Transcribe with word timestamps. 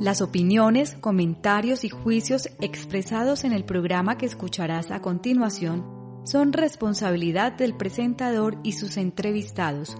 Las 0.00 0.22
opiniones, 0.22 0.96
comentarios 0.98 1.84
y 1.84 1.90
juicios 1.90 2.48
expresados 2.62 3.44
en 3.44 3.52
el 3.52 3.66
programa 3.66 4.16
que 4.16 4.24
escucharás 4.24 4.90
a 4.90 5.02
continuación 5.02 5.84
son 6.24 6.54
responsabilidad 6.54 7.52
del 7.52 7.76
presentador 7.76 8.56
y 8.62 8.72
sus 8.72 8.96
entrevistados, 8.96 9.98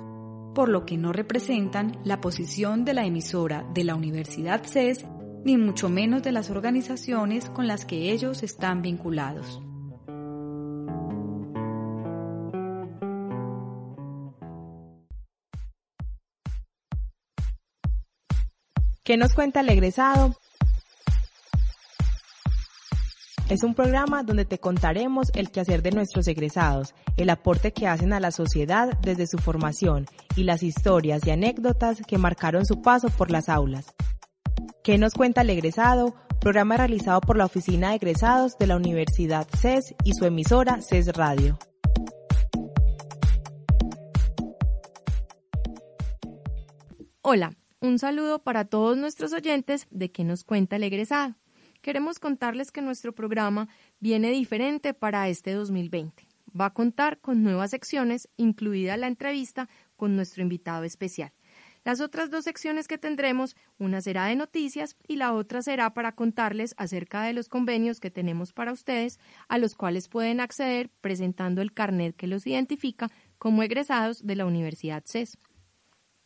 por 0.54 0.70
lo 0.70 0.86
que 0.86 0.96
no 0.96 1.12
representan 1.12 1.98
la 2.02 2.22
posición 2.22 2.86
de 2.86 2.94
la 2.94 3.04
emisora 3.04 3.66
de 3.74 3.84
la 3.84 3.94
Universidad 3.94 4.64
CES 4.64 5.04
ni 5.44 5.58
mucho 5.58 5.90
menos 5.90 6.22
de 6.22 6.32
las 6.32 6.48
organizaciones 6.48 7.50
con 7.50 7.66
las 7.66 7.84
que 7.84 8.10
ellos 8.10 8.42
están 8.42 8.80
vinculados. 8.80 9.60
¿Qué 19.02 19.16
nos 19.16 19.32
cuenta 19.32 19.60
el 19.60 19.68
egresado? 19.70 20.36
Es 23.48 23.64
un 23.64 23.74
programa 23.74 24.22
donde 24.22 24.44
te 24.44 24.58
contaremos 24.58 25.30
el 25.34 25.50
quehacer 25.50 25.82
de 25.82 25.90
nuestros 25.90 26.28
egresados, 26.28 26.94
el 27.16 27.30
aporte 27.30 27.72
que 27.72 27.88
hacen 27.88 28.12
a 28.12 28.20
la 28.20 28.30
sociedad 28.30 28.96
desde 29.00 29.26
su 29.26 29.38
formación 29.38 30.06
y 30.36 30.44
las 30.44 30.62
historias 30.62 31.26
y 31.26 31.30
anécdotas 31.30 32.02
que 32.06 32.18
marcaron 32.18 32.66
su 32.66 32.82
paso 32.82 33.08
por 33.08 33.30
las 33.30 33.48
aulas. 33.48 33.86
¿Qué 34.84 34.98
nos 34.98 35.14
cuenta 35.14 35.40
el 35.40 35.50
egresado? 35.50 36.14
Programa 36.38 36.76
realizado 36.76 37.20
por 37.22 37.36
la 37.36 37.46
Oficina 37.46 37.90
de 37.90 37.96
Egresados 37.96 38.56
de 38.58 38.66
la 38.66 38.76
Universidad 38.76 39.48
CES 39.58 39.94
y 40.04 40.12
su 40.12 40.26
emisora 40.26 40.80
CES 40.82 41.14
Radio. 41.14 41.58
Hola, 47.22 47.52
un 47.80 47.98
saludo 47.98 48.42
para 48.42 48.66
todos 48.66 48.96
nuestros 48.96 49.32
oyentes 49.32 49.86
de 49.90 50.10
que 50.10 50.22
nos 50.22 50.44
cuenta 50.44 50.76
el 50.76 50.84
egresado. 50.84 51.34
Queremos 51.80 52.18
contarles 52.18 52.72
que 52.72 52.82
nuestro 52.82 53.14
programa 53.14 53.68
viene 54.00 54.30
diferente 54.30 54.92
para 54.92 55.28
este 55.28 55.54
2020. 55.54 56.28
Va 56.58 56.66
a 56.66 56.74
contar 56.74 57.18
con 57.20 57.42
nuevas 57.42 57.70
secciones, 57.70 58.28
incluida 58.36 58.98
la 58.98 59.06
entrevista 59.06 59.68
con 59.96 60.14
nuestro 60.14 60.42
invitado 60.42 60.84
especial. 60.84 61.32
Las 61.82 62.02
otras 62.02 62.30
dos 62.30 62.44
secciones 62.44 62.86
que 62.86 62.98
tendremos, 62.98 63.56
una 63.78 64.02
será 64.02 64.26
de 64.26 64.36
noticias 64.36 64.96
y 65.08 65.16
la 65.16 65.32
otra 65.32 65.62
será 65.62 65.94
para 65.94 66.12
contarles 66.12 66.74
acerca 66.76 67.22
de 67.22 67.32
los 67.32 67.48
convenios 67.48 68.00
que 68.00 68.10
tenemos 68.10 68.52
para 68.52 68.72
ustedes, 68.72 69.18
a 69.48 69.56
los 69.56 69.74
cuales 69.74 70.08
pueden 70.08 70.40
acceder 70.40 70.90
presentando 71.00 71.62
el 71.62 71.72
carnet 71.72 72.14
que 72.14 72.26
los 72.26 72.46
identifica 72.46 73.10
como 73.38 73.62
egresados 73.62 74.26
de 74.26 74.36
la 74.36 74.44
Universidad 74.44 75.02
CES. 75.06 75.38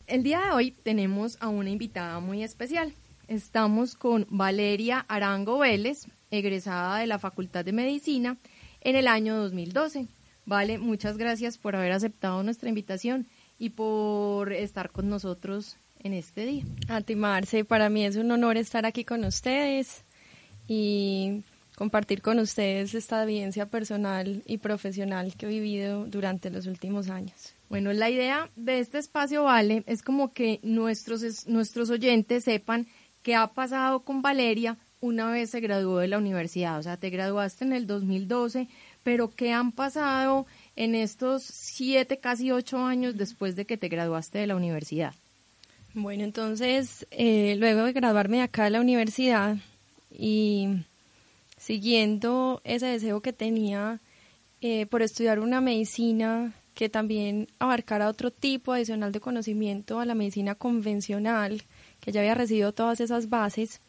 El 0.06 0.22
día 0.22 0.40
de 0.40 0.50
hoy 0.50 0.70
tenemos 0.70 1.38
a 1.40 1.48
una 1.48 1.70
invitada 1.70 2.20
muy 2.20 2.42
especial. 2.42 2.92
Estamos 3.26 3.94
con 3.94 4.26
Valeria 4.28 5.06
Arango 5.08 5.58
Vélez, 5.58 6.06
egresada 6.30 6.98
de 6.98 7.06
la 7.06 7.18
Facultad 7.18 7.64
de 7.64 7.72
Medicina 7.72 8.36
en 8.82 8.96
el 8.96 9.08
año 9.08 9.34
2012. 9.36 10.06
Vale, 10.44 10.76
muchas 10.76 11.16
gracias 11.16 11.56
por 11.56 11.74
haber 11.74 11.92
aceptado 11.92 12.42
nuestra 12.42 12.68
invitación 12.68 13.26
y 13.58 13.70
por 13.70 14.52
estar 14.52 14.90
con 14.90 15.08
nosotros 15.08 15.78
en 16.00 16.12
este 16.12 16.44
día. 16.44 16.64
A 16.88 17.00
ti, 17.00 17.16
Marce, 17.16 17.64
para 17.64 17.88
mí 17.88 18.04
es 18.04 18.16
un 18.16 18.30
honor 18.30 18.58
estar 18.58 18.84
aquí 18.84 19.06
con 19.06 19.24
ustedes 19.24 20.04
y 20.68 21.44
compartir 21.76 22.20
con 22.20 22.38
ustedes 22.40 22.94
esta 22.94 23.22
evidencia 23.22 23.70
personal 23.70 24.42
y 24.44 24.58
profesional 24.58 25.34
que 25.34 25.46
he 25.46 25.48
vivido 25.48 26.04
durante 26.04 26.50
los 26.50 26.66
últimos 26.66 27.08
años. 27.08 27.53
Bueno, 27.68 27.92
la 27.92 28.10
idea 28.10 28.50
de 28.56 28.78
este 28.78 28.98
espacio, 28.98 29.44
Vale, 29.44 29.82
es 29.86 30.02
como 30.02 30.32
que 30.32 30.60
nuestros, 30.62 31.46
nuestros 31.46 31.90
oyentes 31.90 32.44
sepan 32.44 32.86
qué 33.22 33.34
ha 33.34 33.48
pasado 33.48 34.00
con 34.00 34.22
Valeria 34.22 34.78
una 35.04 35.30
vez 35.30 35.50
se 35.50 35.60
graduó 35.60 35.98
de 35.98 36.08
la 36.08 36.18
universidad. 36.18 36.78
O 36.78 36.82
sea, 36.82 36.96
te 36.96 37.10
graduaste 37.10 37.64
en 37.64 37.72
el 37.72 37.86
2012, 37.86 38.68
pero 39.02 39.30
¿qué 39.30 39.52
han 39.52 39.72
pasado 39.72 40.46
en 40.76 40.94
estos 40.94 41.42
siete, 41.42 42.18
casi 42.18 42.50
ocho 42.50 42.78
años 42.78 43.16
después 43.16 43.54
de 43.54 43.66
que 43.66 43.76
te 43.76 43.88
graduaste 43.88 44.38
de 44.38 44.46
la 44.46 44.56
universidad? 44.56 45.14
Bueno, 45.92 46.24
entonces, 46.24 47.06
eh, 47.10 47.54
luego 47.58 47.84
de 47.84 47.92
graduarme 47.92 48.42
acá 48.42 48.64
de 48.64 48.70
la 48.70 48.80
universidad 48.80 49.58
y 50.10 50.68
siguiendo 51.58 52.60
ese 52.64 52.86
deseo 52.86 53.20
que 53.20 53.32
tenía 53.32 54.00
eh, 54.60 54.86
por 54.86 55.02
estudiar 55.02 55.38
una 55.38 55.60
medicina 55.60 56.54
que 56.74 56.88
también 56.88 57.48
abarcara 57.58 58.08
otro 58.08 58.30
tipo 58.30 58.72
adicional 58.72 59.12
de 59.12 59.20
conocimiento 59.20 60.00
a 60.00 60.04
la 60.04 60.14
medicina 60.14 60.54
convencional, 60.54 61.62
que 62.00 62.12
ya 62.12 62.20
había 62.20 62.34
recibido 62.34 62.72
todas 62.72 63.00
esas 63.00 63.28
bases, 63.28 63.80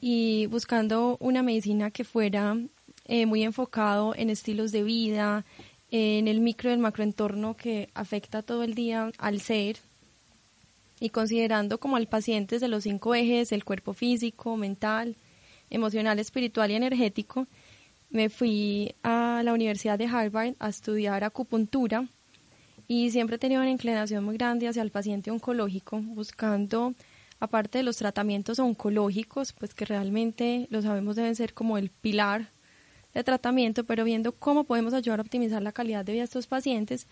y 0.00 0.46
buscando 0.46 1.16
una 1.20 1.42
medicina 1.42 1.90
que 1.90 2.04
fuera 2.04 2.56
eh, 3.06 3.26
muy 3.26 3.42
enfocado 3.42 4.14
en 4.14 4.30
estilos 4.30 4.70
de 4.70 4.82
vida, 4.82 5.44
en 5.90 6.28
el 6.28 6.40
micro 6.40 6.70
y 6.70 6.74
el 6.74 6.78
macroentorno 6.78 7.56
que 7.56 7.88
afecta 7.94 8.42
todo 8.42 8.62
el 8.62 8.74
día 8.74 9.10
al 9.18 9.40
ser, 9.40 9.78
y 11.00 11.10
considerando 11.10 11.78
como 11.78 11.96
al 11.96 12.08
paciente 12.08 12.56
desde 12.56 12.68
los 12.68 12.84
cinco 12.84 13.14
ejes, 13.14 13.52
el 13.52 13.64
cuerpo 13.64 13.94
físico, 13.94 14.56
mental, 14.56 15.16
emocional, 15.70 16.18
espiritual 16.18 16.70
y 16.70 16.74
energético, 16.74 17.46
me 18.10 18.28
fui 18.28 18.94
a 19.02 19.42
la 19.44 19.52
Universidad 19.52 19.98
de 19.98 20.06
Harvard 20.06 20.54
a 20.58 20.68
estudiar 20.68 21.24
acupuntura 21.24 22.06
y 22.88 23.10
siempre 23.10 23.36
he 23.36 23.38
tenido 23.38 23.60
una 23.60 23.70
inclinación 23.70 24.24
muy 24.24 24.38
grande 24.38 24.66
hacia 24.66 24.82
el 24.82 24.90
paciente 24.90 25.30
oncológico, 25.30 26.00
buscando, 26.00 26.94
aparte 27.38 27.78
de 27.78 27.84
los 27.84 27.98
tratamientos 27.98 28.58
oncológicos, 28.58 29.52
pues 29.52 29.74
que 29.74 29.84
realmente 29.84 30.66
lo 30.70 30.80
sabemos 30.80 31.14
deben 31.14 31.36
ser 31.36 31.52
como 31.52 31.76
el 31.76 31.90
pilar 31.90 32.48
de 33.12 33.22
tratamiento, 33.22 33.84
pero 33.84 34.04
viendo 34.04 34.32
cómo 34.32 34.64
podemos 34.64 34.94
ayudar 34.94 35.18
a 35.18 35.22
optimizar 35.22 35.62
la 35.62 35.72
calidad 35.72 36.02
de 36.04 36.12
vida 36.12 36.22
de 36.22 36.24
estos 36.24 36.46
pacientes, 36.46 37.06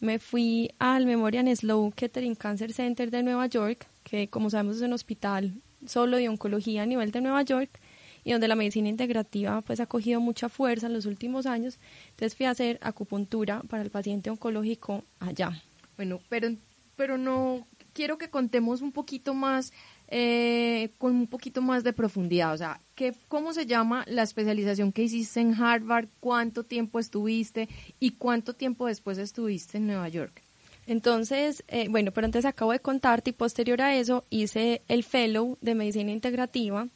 me 0.00 0.18
fui 0.18 0.72
al 0.80 1.06
Memorial 1.06 1.54
Slow 1.56 1.92
Kettering 1.94 2.34
Cancer 2.34 2.72
Center 2.72 3.10
de 3.10 3.22
Nueva 3.22 3.46
York, 3.46 3.86
que 4.02 4.28
como 4.28 4.50
sabemos 4.50 4.76
es 4.76 4.82
un 4.82 4.94
hospital 4.94 5.52
solo 5.86 6.16
de 6.16 6.28
oncología 6.28 6.82
a 6.82 6.86
nivel 6.86 7.12
de 7.12 7.20
Nueva 7.20 7.42
York, 7.42 7.78
y 8.24 8.32
donde 8.32 8.48
la 8.48 8.56
medicina 8.56 8.88
integrativa 8.88 9.62
pues 9.62 9.80
ha 9.80 9.86
cogido 9.86 10.20
mucha 10.20 10.48
fuerza 10.48 10.86
en 10.86 10.92
los 10.92 11.06
últimos 11.06 11.46
años. 11.46 11.78
Entonces 12.10 12.36
fui 12.36 12.46
a 12.46 12.50
hacer 12.50 12.78
acupuntura 12.82 13.62
para 13.68 13.82
el 13.82 13.90
paciente 13.90 14.30
oncológico 14.30 15.04
allá. 15.18 15.62
Bueno, 15.96 16.20
pero, 16.28 16.48
pero 16.96 17.18
no 17.18 17.66
quiero 17.92 18.18
que 18.18 18.30
contemos 18.30 18.82
un 18.82 18.92
poquito 18.92 19.34
más, 19.34 19.72
eh, 20.08 20.90
con 20.98 21.14
un 21.14 21.26
poquito 21.26 21.62
más 21.62 21.84
de 21.84 21.92
profundidad. 21.92 22.54
O 22.54 22.56
sea, 22.56 22.80
¿qué, 22.94 23.14
¿cómo 23.28 23.52
se 23.52 23.66
llama 23.66 24.04
la 24.06 24.22
especialización 24.22 24.92
que 24.92 25.02
hiciste 25.02 25.40
en 25.40 25.54
Harvard? 25.54 26.08
¿Cuánto 26.20 26.64
tiempo 26.64 26.98
estuviste? 26.98 27.68
¿Y 27.98 28.12
cuánto 28.12 28.54
tiempo 28.54 28.86
después 28.86 29.18
estuviste 29.18 29.78
en 29.78 29.86
Nueva 29.86 30.08
York? 30.08 30.42
Entonces, 30.86 31.62
eh, 31.68 31.88
bueno, 31.88 32.10
pero 32.10 32.24
antes 32.24 32.44
acabo 32.44 32.72
de 32.72 32.80
contarte 32.80 33.30
y 33.30 33.32
posterior 33.32 33.80
a 33.80 33.94
eso 33.94 34.24
hice 34.30 34.82
el 34.88 35.04
Fellow 35.04 35.56
de 35.60 35.74
Medicina 35.74 36.10
Integrativa 36.10 36.88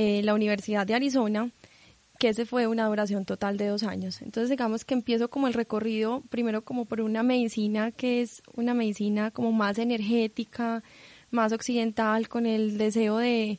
eh, 0.00 0.22
la 0.22 0.32
Universidad 0.32 0.86
de 0.86 0.94
Arizona, 0.94 1.50
que 2.20 2.28
ese 2.28 2.46
fue 2.46 2.68
una 2.68 2.86
duración 2.86 3.24
total 3.24 3.56
de 3.56 3.66
dos 3.66 3.82
años. 3.82 4.22
Entonces, 4.22 4.48
digamos 4.48 4.84
que 4.84 4.94
empiezo 4.94 5.28
como 5.28 5.48
el 5.48 5.54
recorrido, 5.54 6.22
primero 6.30 6.62
como 6.62 6.84
por 6.84 7.00
una 7.00 7.24
medicina 7.24 7.90
que 7.90 8.22
es 8.22 8.40
una 8.54 8.74
medicina 8.74 9.32
como 9.32 9.50
más 9.50 9.76
energética, 9.76 10.84
más 11.32 11.52
occidental, 11.52 12.28
con 12.28 12.46
el 12.46 12.78
deseo 12.78 13.16
de, 13.16 13.58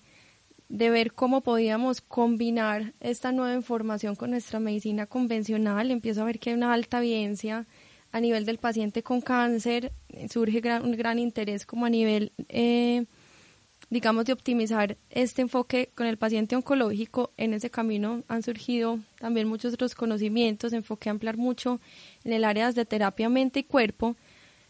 de 0.70 0.90
ver 0.90 1.12
cómo 1.12 1.42
podíamos 1.42 2.00
combinar 2.00 2.94
esta 3.02 3.34
nueva 3.34 3.54
información 3.54 4.16
con 4.16 4.30
nuestra 4.32 4.62
medicina 4.62 5.08
convencional. 5.08 5.92
Empiezo 5.92 6.22
a 6.22 6.26
ver 6.26 6.40
que 6.40 6.52
hay 6.52 6.56
una 6.56 6.72
alta 6.72 7.00
evidencia 7.00 7.68
a 8.14 8.22
nivel 8.22 8.46
del 8.46 8.60
paciente 8.60 9.04
con 9.04 9.20
cáncer, 9.20 9.92
surge 10.30 10.62
un 10.82 10.94
gran 10.94 11.20
interés 11.20 11.66
como 11.66 11.85
a 11.85 11.90
nivel 11.90 12.32
eh, 12.47 13.08
digamos, 13.90 14.26
de 14.26 14.34
optimizar 14.34 14.97
este 15.09 15.41
enfoque 15.41 15.90
con 15.96 16.06
el 16.06 16.18
paciente 16.18 16.56
oncológico. 16.56 17.32
En 17.38 17.53
ese 17.53 17.70
camino 17.70 18.24
han 18.28 18.44
surgido 18.44 19.00
también 19.20 19.47
muchos 19.47 19.74
otros 19.74 19.96
conocimientos, 19.96 20.74
enfoque 20.74 21.09
a 21.09 21.12
ampliar 21.12 21.38
mucho 21.38 21.80
en 22.24 22.34
el 22.34 22.44
área 22.44 22.72
de 22.72 22.86
terapia 22.86 23.30
mente 23.30 23.62
y 23.62 23.64
cuerpo, 23.64 24.16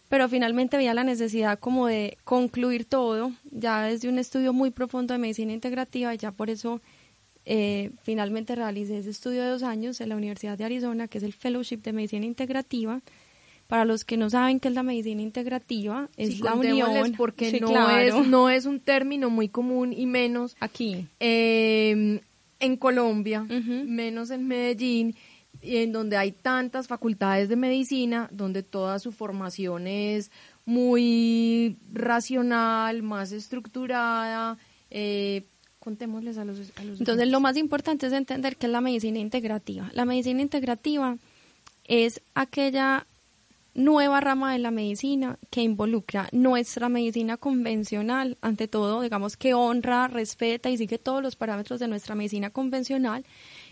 pero 0.08 0.28
finalmente 0.30 0.78
había 0.78 0.94
la 0.94 1.04
necesidad 1.04 1.60
como 1.60 1.88
de 1.88 2.18
concluir 2.24 2.86
todo, 2.86 3.32
ya 3.52 3.84
desde 3.84 4.10
un 4.10 4.20
estudio 4.20 4.54
muy 4.54 4.72
profundo 4.72 5.14
de 5.14 5.20
medicina 5.20 5.54
integrativa, 5.54 6.14
y 6.16 6.18
ya 6.18 6.32
por 6.32 6.50
eso 6.50 6.82
eh, 7.46 7.92
finalmente 8.04 8.56
realicé 8.56 9.00
ese 9.00 9.10
estudio 9.10 9.44
de 9.44 9.50
dos 9.50 9.64
años 9.64 10.02
en 10.02 10.10
la 10.10 10.16
Universidad 10.16 10.58
de 10.58 10.66
Arizona, 10.66 11.08
que 11.08 11.18
es 11.18 11.24
el 11.24 11.34
Fellowship 11.34 11.78
de 11.78 11.94
Medicina 11.94 12.26
Integrativa, 12.26 13.02
para 13.70 13.86
los 13.86 14.04
que 14.04 14.18
no 14.18 14.32
saben 14.32 14.60
qué 14.60 14.68
es 14.68 14.74
la 14.74 14.82
medicina 14.82 15.22
integrativa, 15.22 16.10
es 16.18 16.40
la 16.40 16.56
unión. 16.56 17.14
Porque 17.16 17.62
no, 17.62 17.88
es, 18.00 18.16
no 18.28 18.50
es 18.50 18.66
un 18.66 18.80
término 18.80 19.30
muy 19.30 19.48
común 19.48 19.94
y 19.94 20.08
menos 20.08 20.58
aquí. 20.60 21.06
Em, 21.20 22.20
en 22.60 22.78
Colombia, 22.78 23.44
menos 23.44 24.32
en 24.32 24.48
Medellín, 24.48 25.16
en 25.62 25.92
donde 25.92 26.18
hay 26.18 26.32
tantas 26.32 26.88
facultades 26.88 27.48
de 27.48 27.58
medicina, 27.58 28.28
donde 28.32 28.64
toda 28.64 28.98
su 28.98 29.12
formación 29.12 29.86
es 29.86 30.32
muy 30.66 31.78
racional, 31.94 33.04
más 33.04 33.32
estructurada, 33.32 34.58
eh, 34.90 35.44
Contémosles 35.80 36.40
a 36.40 36.44
los, 36.44 36.58
a 36.76 36.84
los 36.84 37.00
Entonces, 37.00 37.28
lo 37.30 37.40
más 37.40 37.56
importante 37.56 38.08
es 38.08 38.14
entender 38.14 38.58
qué 38.58 38.66
es 38.66 38.72
la 38.72 38.82
medicina 38.82 39.20
integrativa. 39.20 39.92
La 39.94 40.06
medicina 40.06 40.42
integrativa 40.42 41.18
es 41.86 42.22
aquella 42.34 43.06
nueva 43.80 44.20
rama 44.20 44.52
de 44.52 44.60
la 44.60 44.72
medicina 44.72 45.40
que 45.50 45.62
involucra 45.62 46.28
nuestra 46.34 46.90
medicina 46.90 47.38
convencional, 47.38 48.38
ante 48.42 48.68
todo, 48.68 49.02
digamos 49.02 49.38
que 49.38 49.54
honra, 49.54 50.08
respeta 50.10 50.70
y 50.70 50.78
sigue 50.78 50.98
todos 50.98 51.24
los 51.24 51.38
parámetros 51.38 51.80
de 51.80 51.88
nuestra 51.88 52.14
medicina 52.14 52.50
convencional, 52.50 53.26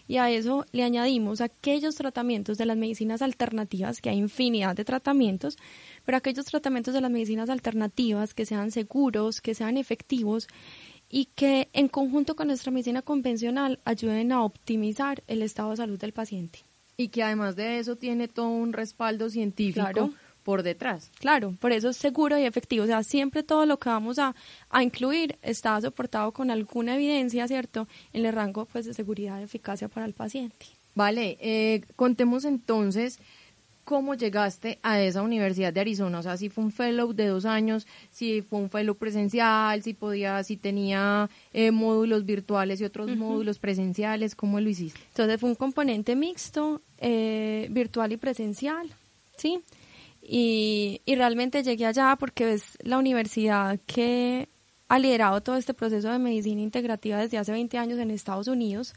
y 0.08 0.18
a 0.18 0.32
eso 0.32 0.66
le 0.72 0.84
añadimos 0.84 1.42
aquellos 1.42 1.96
tratamientos 1.96 2.58
de 2.58 2.66
las 2.66 2.78
medicinas 2.78 3.22
alternativas, 3.22 4.00
que 4.00 4.10
hay 4.10 4.18
infinidad 4.18 4.76
de 4.76 4.86
tratamientos, 4.86 5.58
pero 6.06 6.18
aquellos 6.18 6.46
tratamientos 6.46 6.94
de 6.94 7.02
las 7.02 7.12
medicinas 7.12 7.50
alternativas 7.50 8.34
que 8.34 8.46
sean 8.46 8.72
seguros, 8.72 9.42
que 9.42 9.56
sean 9.56 9.76
efectivos 9.76 10.48
y 11.10 11.26
que 11.26 11.70
en 11.74 11.90
conjunto 11.90 12.38
con 12.38 12.48
nuestra 12.48 12.72
medicina 12.72 13.02
convencional 13.02 13.80
ayuden 13.84 14.32
a 14.32 14.44
optimizar 14.44 15.24
el 15.28 15.42
estado 15.42 15.72
de 15.72 15.78
salud 15.78 16.00
del 16.00 16.14
paciente. 16.14 16.64
Y 16.98 17.10
que 17.10 17.24
además 17.24 17.56
de 17.56 17.80
eso 17.80 17.96
tiene 17.96 18.28
todo 18.28 18.50
un 18.50 18.74
respaldo 18.74 19.30
científico 19.30 20.12
por 20.44 20.64
detrás. 20.64 21.12
Claro, 21.20 21.56
por 21.60 21.72
eso 21.72 21.90
es 21.90 21.98
seguro 21.98 22.38
y 22.38 22.44
efectivo. 22.44 22.86
O 22.86 22.88
sea, 22.88 23.04
siempre 23.04 23.44
todo 23.44 23.66
lo 23.66 23.78
que 23.78 23.90
vamos 23.90 24.18
a, 24.18 24.34
incluir 24.82 25.38
está 25.42 25.80
soportado 25.80 26.32
con 26.32 26.50
alguna 26.50 26.96
evidencia, 26.96 27.48
¿cierto? 27.48 27.88
En 28.14 28.26
el 28.26 28.34
rango 28.34 28.66
pues, 28.66 28.86
de 28.86 28.94
seguridad 28.94 29.40
y 29.40 29.44
eficacia 29.44 29.90
para 29.90 30.06
el 30.06 30.14
paciente. 30.14 30.66
Vale, 30.96 31.38
eh, 31.40 31.82
contemos 31.96 32.46
entonces 32.46 33.20
cómo 33.88 34.16
llegaste 34.16 34.80
a 34.84 35.00
esa 35.00 35.22
Universidad 35.22 35.72
de 35.72 35.80
Arizona, 35.80 36.20
o 36.20 36.22
sea, 36.22 36.36
si 36.36 36.50
fue 36.50 36.66
un 36.66 36.74
fellow 36.74 37.14
de 37.14 37.28
dos 37.28 37.46
años, 37.46 37.88
si 38.12 38.42
fue 38.42 38.60
un 38.60 38.70
fellow 38.70 38.96
presencial, 38.96 39.82
si 39.82 39.94
podía, 39.94 40.44
si 40.44 40.58
tenía 40.58 41.30
eh, 41.54 41.72
módulos 41.72 42.26
virtuales 42.26 42.82
y 42.82 42.84
otros 42.84 43.16
módulos 43.16 43.60
presenciales, 43.60 44.36
¿cómo 44.36 44.60
lo 44.60 44.68
hiciste? 44.68 45.00
Entonces 45.08 45.40
fue 45.40 45.50
un 45.52 45.56
componente 45.56 46.18
mixto, 46.18 46.82
eh, 46.98 47.70
virtual 47.72 48.12
y 48.12 48.18
presencial, 48.18 48.92
¿sí? 49.38 49.62
Y, 50.22 51.00
y 51.06 51.16
realmente 51.16 51.64
llegué 51.64 51.86
allá 51.86 52.18
porque 52.20 52.52
es 52.52 52.78
la 52.82 52.98
universidad 52.98 53.80
que 53.86 54.50
ha 54.90 55.00
liderado 55.00 55.40
todo 55.40 55.56
este 55.56 55.74
proceso 55.74 56.12
de 56.12 56.20
medicina 56.20 56.62
integrativa 56.62 57.20
desde 57.20 57.38
hace 57.38 57.54
20 57.54 57.78
años 57.78 58.00
en 58.00 58.12
Estados 58.12 58.50
Unidos 58.50 58.96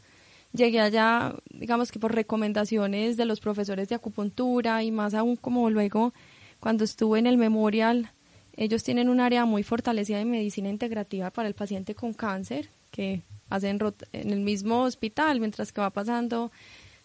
llegué 0.53 0.79
allá, 0.79 1.35
digamos 1.49 1.91
que 1.91 1.99
por 1.99 2.13
recomendaciones 2.13 3.17
de 3.17 3.25
los 3.25 3.39
profesores 3.39 3.89
de 3.89 3.95
acupuntura 3.95 4.83
y 4.83 4.91
más 4.91 5.13
aún 5.13 5.35
como 5.35 5.69
luego 5.69 6.13
cuando 6.59 6.83
estuve 6.83 7.19
en 7.19 7.27
el 7.27 7.37
memorial, 7.37 8.11
ellos 8.55 8.83
tienen 8.83 9.09
un 9.09 9.19
área 9.19 9.45
muy 9.45 9.63
fortalecida 9.63 10.19
de 10.19 10.25
medicina 10.25 10.69
integrativa 10.69 11.31
para 11.31 11.47
el 11.47 11.55
paciente 11.55 11.95
con 11.95 12.13
cáncer, 12.13 12.69
que 12.91 13.23
hacen 13.49 13.79
en 14.13 14.31
el 14.31 14.41
mismo 14.41 14.83
hospital, 14.83 15.39
mientras 15.39 15.73
que 15.73 15.81
va 15.81 15.89
pasando, 15.89 16.51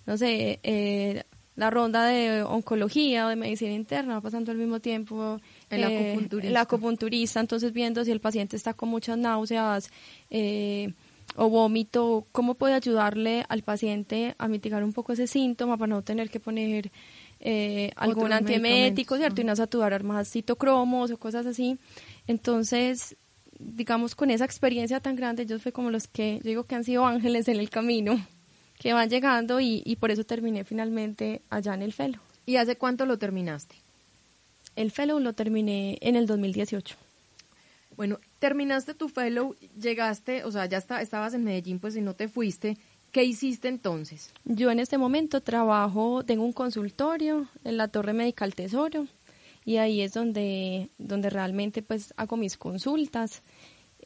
no 0.04 0.16
sé, 0.16 0.60
eh, 0.62 1.24
la 1.54 1.70
ronda 1.70 2.04
de 2.04 2.42
oncología 2.42 3.26
o 3.26 3.28
de 3.30 3.36
medicina 3.36 3.72
interna, 3.72 4.14
va 4.14 4.20
pasando 4.20 4.52
al 4.52 4.58
mismo 4.58 4.80
tiempo 4.80 5.40
el, 5.70 5.80
eh, 5.80 5.84
acupunturista. 5.84 6.48
el 6.48 6.56
acupunturista, 6.56 7.40
entonces 7.40 7.72
viendo 7.72 8.04
si 8.04 8.10
el 8.10 8.20
paciente 8.20 8.56
está 8.56 8.74
con 8.74 8.90
muchas 8.90 9.16
náuseas, 9.16 9.90
eh, 10.28 10.92
o 11.34 11.50
vómito, 11.50 12.26
¿cómo 12.32 12.54
puede 12.54 12.74
ayudarle 12.74 13.44
al 13.48 13.62
paciente 13.62 14.34
a 14.38 14.48
mitigar 14.48 14.84
un 14.84 14.92
poco 14.92 15.12
ese 15.12 15.26
síntoma 15.26 15.76
para 15.76 15.88
no 15.88 16.02
tener 16.02 16.30
que 16.30 16.40
poner 16.40 16.90
eh, 17.40 17.90
algún 17.96 18.32
antiemético, 18.32 19.16
¿cierto? 19.16 19.40
Y 19.40 19.44
no 19.44 19.54
saturar 19.56 20.02
más 20.02 20.30
citocromos 20.30 21.10
o 21.10 21.18
cosas 21.18 21.46
así. 21.46 21.78
Entonces, 22.26 23.16
digamos, 23.58 24.14
con 24.14 24.30
esa 24.30 24.44
experiencia 24.44 25.00
tan 25.00 25.16
grande, 25.16 25.42
ellos 25.42 25.62
fue 25.62 25.72
como 25.72 25.90
los 25.90 26.08
que, 26.08 26.38
yo 26.42 26.48
digo 26.48 26.64
que 26.64 26.74
han 26.74 26.84
sido 26.84 27.06
ángeles 27.06 27.48
en 27.48 27.58
el 27.58 27.70
camino, 27.70 28.24
que 28.78 28.92
van 28.92 29.10
llegando 29.10 29.60
y, 29.60 29.82
y 29.84 29.96
por 29.96 30.10
eso 30.10 30.24
terminé 30.24 30.64
finalmente 30.64 31.42
allá 31.50 31.74
en 31.74 31.82
el 31.82 31.92
Fellow. 31.92 32.20
¿Y 32.46 32.56
hace 32.56 32.76
cuánto 32.76 33.06
lo 33.06 33.18
terminaste? 33.18 33.74
El 34.76 34.90
Fellow 34.90 35.18
lo 35.18 35.32
terminé 35.32 35.98
en 36.00 36.16
el 36.16 36.26
2018. 36.26 36.96
Bueno, 37.96 38.20
terminaste 38.38 38.94
tu 38.94 39.08
fellow, 39.08 39.54
llegaste, 39.80 40.44
o 40.44 40.50
sea, 40.50 40.66
ya 40.66 40.78
está, 40.78 41.00
estabas 41.02 41.34
en 41.34 41.44
Medellín, 41.44 41.78
pues 41.78 41.94
si 41.94 42.00
no 42.00 42.14
te 42.14 42.28
fuiste, 42.28 42.76
¿qué 43.12 43.24
hiciste 43.24 43.68
entonces? 43.68 44.32
Yo 44.44 44.70
en 44.70 44.78
este 44.78 44.98
momento 44.98 45.40
trabajo, 45.40 46.24
tengo 46.24 46.44
un 46.44 46.52
consultorio 46.52 47.48
en 47.64 47.76
la 47.76 47.88
Torre 47.88 48.12
Medical 48.12 48.54
Tesoro 48.54 49.06
y 49.64 49.78
ahí 49.78 50.00
es 50.00 50.12
donde, 50.12 50.90
donde 50.98 51.30
realmente 51.30 51.82
pues 51.82 52.14
hago 52.16 52.36
mis 52.36 52.56
consultas. 52.56 53.42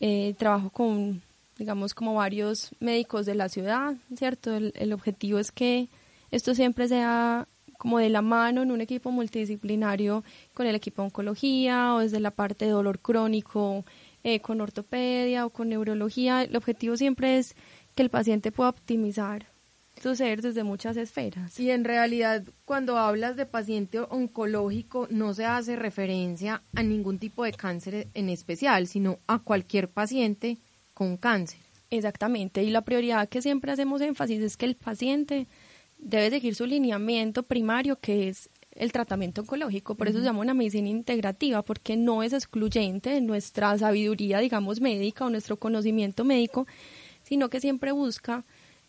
Eh, 0.03 0.35
trabajo 0.39 0.71
con, 0.71 1.21
digamos, 1.59 1.93
como 1.93 2.15
varios 2.15 2.71
médicos 2.81 3.27
de 3.27 3.35
la 3.35 3.51
ciudad, 3.51 3.95
¿cierto? 4.17 4.57
El, 4.57 4.73
el 4.77 4.95
objetivo 4.95 5.39
es 5.39 5.53
que 5.53 5.89
esto 6.31 6.55
siempre 6.55 6.89
sea 6.89 7.47
como 7.77 7.99
de 7.99 8.11
la 8.11 8.23
mano 8.23 8.63
en 8.63 8.71
un 8.71 8.81
equipo 8.81 9.11
multidisciplinario 9.11 10.23
con 10.55 10.67
el 10.67 10.75
equipo 10.75 11.03
de 11.03 11.07
oncología 11.07 11.95
o 11.95 12.01
desde 12.01 12.21
la 12.21 12.31
parte 12.31 12.67
de 12.67 12.71
dolor 12.71 12.99
crónico 12.99 13.85
eh, 14.25 14.41
con 14.41 14.61
ortopedia 14.61 15.47
o 15.47 15.51
con 15.51 15.69
neurología. 15.69 16.43
El 16.43 16.57
objetivo 16.57 16.97
siempre 16.97 17.39
es 17.39 17.55
que 17.95 18.03
el 18.03 18.11
paciente 18.11 18.53
pueda 18.53 18.71
optimizar 18.71 19.47
su 20.01 20.15
ser 20.15 20.41
desde 20.41 20.65
muchas 20.65 20.97
esferas. 20.97 21.59
Y 21.61 21.71
en 21.71 21.85
realidad, 21.85 22.43
cuando 22.65 22.97
hablas 22.97 23.37
de 23.37 23.47
paciente 23.47 24.01
oncológico, 24.01 25.07
no 25.11 25.35
se 25.35 25.45
hace 25.45 25.77
referencia 25.77 26.63
a 26.75 26.83
ningún 26.83 27.19
tipo 27.19 27.45
de 27.45 27.53
cáncer 27.53 28.09
en 28.15 28.29
especial, 28.31 28.87
sino 28.87 29.19
a 29.27 29.41
cualquier 29.41 29.89
paciente 29.89 30.59
con 30.95 31.17
cáncer. 31.17 31.61
Exactamente, 31.91 32.63
y 32.63 32.71
la 32.71 32.83
prioridad 32.83 33.29
que 33.29 33.43
siempre 33.43 33.73
hacemos 33.73 34.01
énfasis 34.01 34.41
es 34.41 34.57
que 34.57 34.67
el 34.67 34.77
paciente 34.77 35.49
debe 35.99 36.31
seguir 36.31 36.55
su 36.55 36.65
lineamiento 36.65 37.43
primario, 37.43 37.97
que 37.97 38.29
es 38.29 38.49
el 38.73 38.93
tratamiento 38.93 39.43
oncológico. 39.43 39.95
Por 39.95 40.09
eso 40.09 40.19
se 40.19 40.25
llama 40.25 40.41
una 40.41 40.55
medicina 40.55 40.89
integrativa, 40.89 41.63
porque 41.63 41.97
no 41.97 42.23
es 42.23 42.33
excluyente 42.33 43.11
de 43.11 43.21
nuestra 43.21 43.77
sabiduría, 43.79 44.39
digamos, 44.39 44.81
médica 44.81 45.25
o 45.25 45.31
nuestro 45.31 45.57
conocimiento 45.57 46.25
médico, 46.25 46.67
sino 47.23 47.49
que 47.51 47.61
siempre 47.61 47.93
busca 47.93 48.45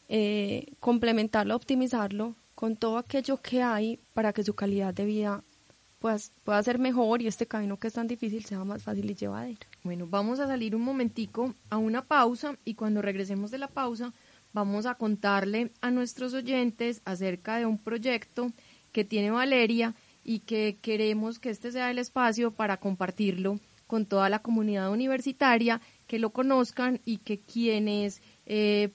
eh, 0.10 0.74
complementarlo, 0.80 1.56
optimizarlo 1.56 2.36
con 2.56 2.76
todo 2.76 2.98
aquello 2.98 3.38
que 3.38 3.62
hay 3.62 4.00
para 4.14 4.34
que 4.34 4.44
su 4.44 4.54
calidad 4.54 4.94
de 4.94 5.06
vida 5.06 5.44
pues, 6.00 6.32
pueda 6.44 6.62
ser 6.64 6.80
mejor 6.80 7.22
y 7.22 7.28
este 7.28 7.46
camino 7.46 7.78
que 7.78 7.88
es 7.88 7.94
tan 7.94 8.08
difícil 8.08 8.44
sea 8.46 8.64
más 8.64 8.84
fácil 8.84 9.10
y 9.10 9.16
llevadero. 9.16 9.60
Bueno, 9.84 10.08
vamos 10.08 10.40
a 10.40 10.48
salir 10.48 10.76
un 10.76 10.82
momentico 10.82 11.54
a 11.70 11.78
una 11.78 12.04
pausa 12.04 12.58
y 12.66 12.74
cuando 12.74 13.02
regresemos 13.02 13.52
de 13.52 13.60
la 13.60 13.68
pausa 13.68 14.14
vamos 14.54 14.86
a 14.86 14.96
contarle 14.96 15.72
a 15.82 15.92
nuestros 15.92 16.34
oyentes 16.34 17.02
acerca 17.06 17.58
de 17.58 17.66
un 17.66 17.78
proyecto 17.78 18.52
que 18.92 19.04
tiene 19.04 19.32
Valeria 19.32 19.96
y 20.24 20.40
que 20.40 20.78
queremos 20.82 21.40
que 21.40 21.50
este 21.50 21.72
sea 21.72 21.92
el 21.92 21.98
espacio 21.98 22.52
para 22.52 22.78
compartirlo 22.78 23.60
con 23.88 24.06
toda 24.06 24.30
la 24.30 24.40
comunidad 24.40 24.92
universitaria, 24.92 25.82
que 26.08 26.20
lo 26.20 26.30
conozcan 26.30 27.02
y 27.04 27.18
que 27.18 27.40
quienes 27.40 28.22
eh, 28.46 28.92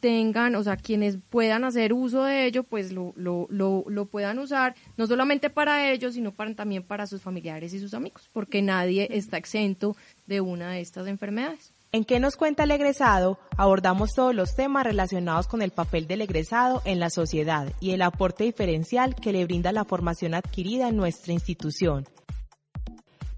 tengan, 0.00 0.54
o 0.56 0.62
sea, 0.64 0.76
quienes 0.76 1.18
puedan 1.28 1.62
hacer 1.62 1.92
uso 1.92 2.24
de 2.24 2.46
ello, 2.46 2.64
pues 2.64 2.90
lo, 2.90 3.12
lo, 3.16 3.46
lo, 3.50 3.84
lo, 3.86 4.06
puedan 4.06 4.38
usar, 4.38 4.74
no 4.96 5.06
solamente 5.06 5.50
para 5.50 5.92
ellos, 5.92 6.14
sino 6.14 6.32
para, 6.32 6.54
también 6.54 6.82
para 6.82 7.06
sus 7.06 7.22
familiares 7.22 7.72
y 7.74 7.78
sus 7.78 7.94
amigos, 7.94 8.28
porque 8.32 8.62
nadie 8.62 9.08
está 9.12 9.36
exento 9.36 9.96
de 10.26 10.40
una 10.40 10.72
de 10.72 10.80
estas 10.80 11.06
enfermedades. 11.06 11.72
En 11.92 12.04
qué 12.04 12.20
nos 12.20 12.36
cuenta 12.36 12.62
el 12.62 12.70
egresado, 12.70 13.40
abordamos 13.56 14.14
todos 14.14 14.32
los 14.32 14.54
temas 14.54 14.84
relacionados 14.84 15.48
con 15.48 15.60
el 15.60 15.72
papel 15.72 16.06
del 16.06 16.20
egresado 16.20 16.82
en 16.84 17.00
la 17.00 17.10
sociedad 17.10 17.72
y 17.80 17.90
el 17.90 18.02
aporte 18.02 18.44
diferencial 18.44 19.16
que 19.16 19.32
le 19.32 19.44
brinda 19.44 19.72
la 19.72 19.84
formación 19.84 20.34
adquirida 20.34 20.88
en 20.88 20.96
nuestra 20.96 21.32
institución. 21.32 22.06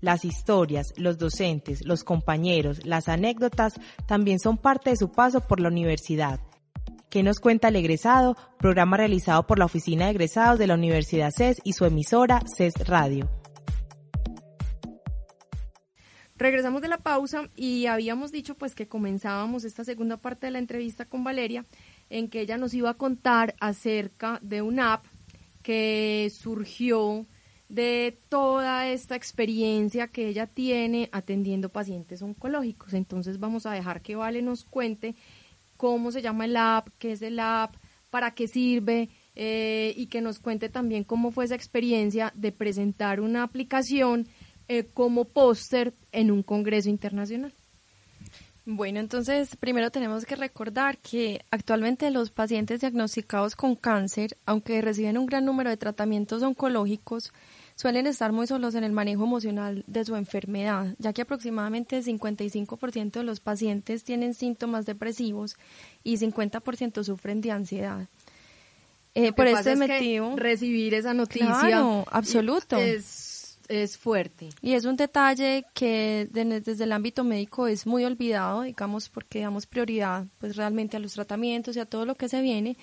Las 0.03 0.27
historias, 0.27 0.93
los 0.99 1.17
docentes, 1.17 1.87
los 1.87 2.05
compañeros, 2.05 2.85
las 2.85 3.09
anécdotas 3.09 3.73
también 4.05 4.39
son 4.39 4.59
parte 4.59 4.91
de 4.91 4.97
su 4.97 5.11
paso 5.11 5.41
por 5.41 5.59
la 5.59 5.69
universidad. 5.69 6.39
¿Qué 7.09 7.23
nos 7.23 7.41
cuenta 7.41 7.69
el 7.69 7.77
egresado? 7.77 8.37
Programa 8.59 8.99
realizado 8.99 9.47
por 9.47 9.59
la 9.59 9.65
Oficina 9.65 10.07
de 10.07 10.11
Egresados 10.11 10.59
de 10.59 10.67
la 10.67 10.75
Universidad 10.75 11.31
CES 11.35 11.59
y 11.65 11.73
su 11.73 11.87
emisora 11.87 12.43
CES 12.55 12.75
Radio. 12.87 13.31
Regresamos 16.43 16.83
de 16.83 16.89
la 16.89 16.99
pausa 16.99 17.49
y 17.55 17.87
habíamos 17.87 18.33
dicho 18.33 18.57
pues 18.57 18.75
que 18.75 18.89
comenzábamos 18.89 19.63
esta 19.63 19.85
segunda 19.85 20.17
parte 20.17 20.47
de 20.47 20.51
la 20.51 20.59
entrevista 20.59 21.05
con 21.05 21.23
Valeria 21.23 21.65
en 22.11 22.29
que 22.29 22.41
ella 22.41 22.59
nos 22.59 22.75
iba 22.75 22.91
a 22.91 22.95
contar 22.95 23.55
acerca 23.61 24.41
de 24.43 24.61
una 24.61 24.95
app 24.95 25.07
que 25.63 26.33
surgió 26.35 27.27
de 27.69 28.19
toda 28.29 28.89
esta 28.89 29.15
experiencia 29.15 30.09
que 30.09 30.27
ella 30.27 30.49
tiene 30.49 31.09
atendiendo 31.13 31.69
pacientes 31.69 32.23
oncológicos. 32.23 32.93
Entonces 32.93 33.39
vamos 33.39 33.65
a 33.65 33.71
dejar 33.71 34.03
que 34.03 34.17
Vale 34.17 34.43
nos 34.43 34.65
cuente 34.65 35.15
cómo 35.77 36.11
se 36.11 36.23
llama 36.23 36.47
el 36.47 36.57
app, 36.57 36.89
qué 36.99 37.13
es 37.13 37.23
el 37.23 37.39
app, 37.39 37.77
para 38.11 38.35
qué 38.35 38.49
sirve 38.49 39.11
eh, 39.37 39.95
y 39.97 40.07
que 40.07 40.21
nos 40.21 40.41
cuente 40.41 40.69
también 40.69 41.05
cómo 41.05 41.31
fue 41.31 41.45
esa 41.45 41.55
experiencia 41.55 42.33
de 42.35 42.51
presentar 42.51 43.21
una 43.21 43.45
aplicación 43.45 44.27
eh, 44.79 44.87
como 44.95 45.27
póster 45.27 45.93
en 46.13 46.31
un 46.31 46.43
congreso 46.43 46.89
internacional. 46.89 47.53
Bueno, 48.65 49.01
entonces 49.01 49.55
primero 49.57 49.91
tenemos 49.91 50.25
que 50.25 50.35
recordar 50.35 50.97
que 50.97 51.45
actualmente 51.51 52.11
los 52.11 52.31
pacientes 52.31 52.81
diagnosticados 52.81 53.55
con 53.55 53.75
cáncer, 53.77 54.39
aunque 54.47 54.81
reciben 54.81 55.19
un 55.19 55.27
gran 55.27 55.45
número 55.45 55.69
de 55.69 55.77
tratamientos 55.77 56.43
oncológicos, 56.43 57.35
suelen 57.75 58.07
estar 58.07 58.33
muy 58.33 58.47
solos 58.47 58.75
en 58.75 58.85
el 58.85 58.93
manejo 58.93 59.25
emocional 59.25 59.85
de 59.87 60.07
su 60.07 60.17
enfermedad, 60.17 60.95
ya 60.99 61.13
que 61.13 61.21
aproximadamente 61.21 61.99
el 61.99 62.05
55% 62.05 63.11
de 63.11 63.25
los 63.25 63.41
pacientes 63.41 64.05
tienen 64.05 64.33
síntomas 64.33 64.87
depresivos 64.87 65.57
y 66.03 66.17
50% 66.17 67.05
sufren 67.05 67.43
de 67.43 67.51
ansiedad. 67.51 68.09
Eh, 69.15 69.33
por 69.33 69.47
este 69.47 69.77
motivo, 69.77 70.37
recibir 70.37 70.95
esa 70.95 71.13
noticia 71.13 72.05
absoluto. 72.11 72.79
Es, 72.79 73.32
es 73.73 73.97
fuerte. 73.97 74.51
Y 74.61 74.75
es 74.75 74.85
un 74.85 74.97
detalle 74.97 75.65
que 75.75 76.29
desde 76.31 76.85
el 76.85 76.93
ámbito 76.93 77.25
médico 77.25 77.67
es 77.67 77.87
muy 77.87 78.05
olvidado, 78.05 78.63
digamos, 78.63 79.09
porque 79.09 79.41
damos 79.41 79.67
prioridad 79.67 80.27
pues 80.39 80.57
realmente 80.57 80.97
a 80.97 81.01
los 81.01 81.15
tratamientos 81.15 81.77
y 81.77 81.81
a 81.81 81.87
todo 81.87 82.05
lo 82.05 82.15
que 82.15 82.29
se 82.29 82.43
viene. 82.43 82.77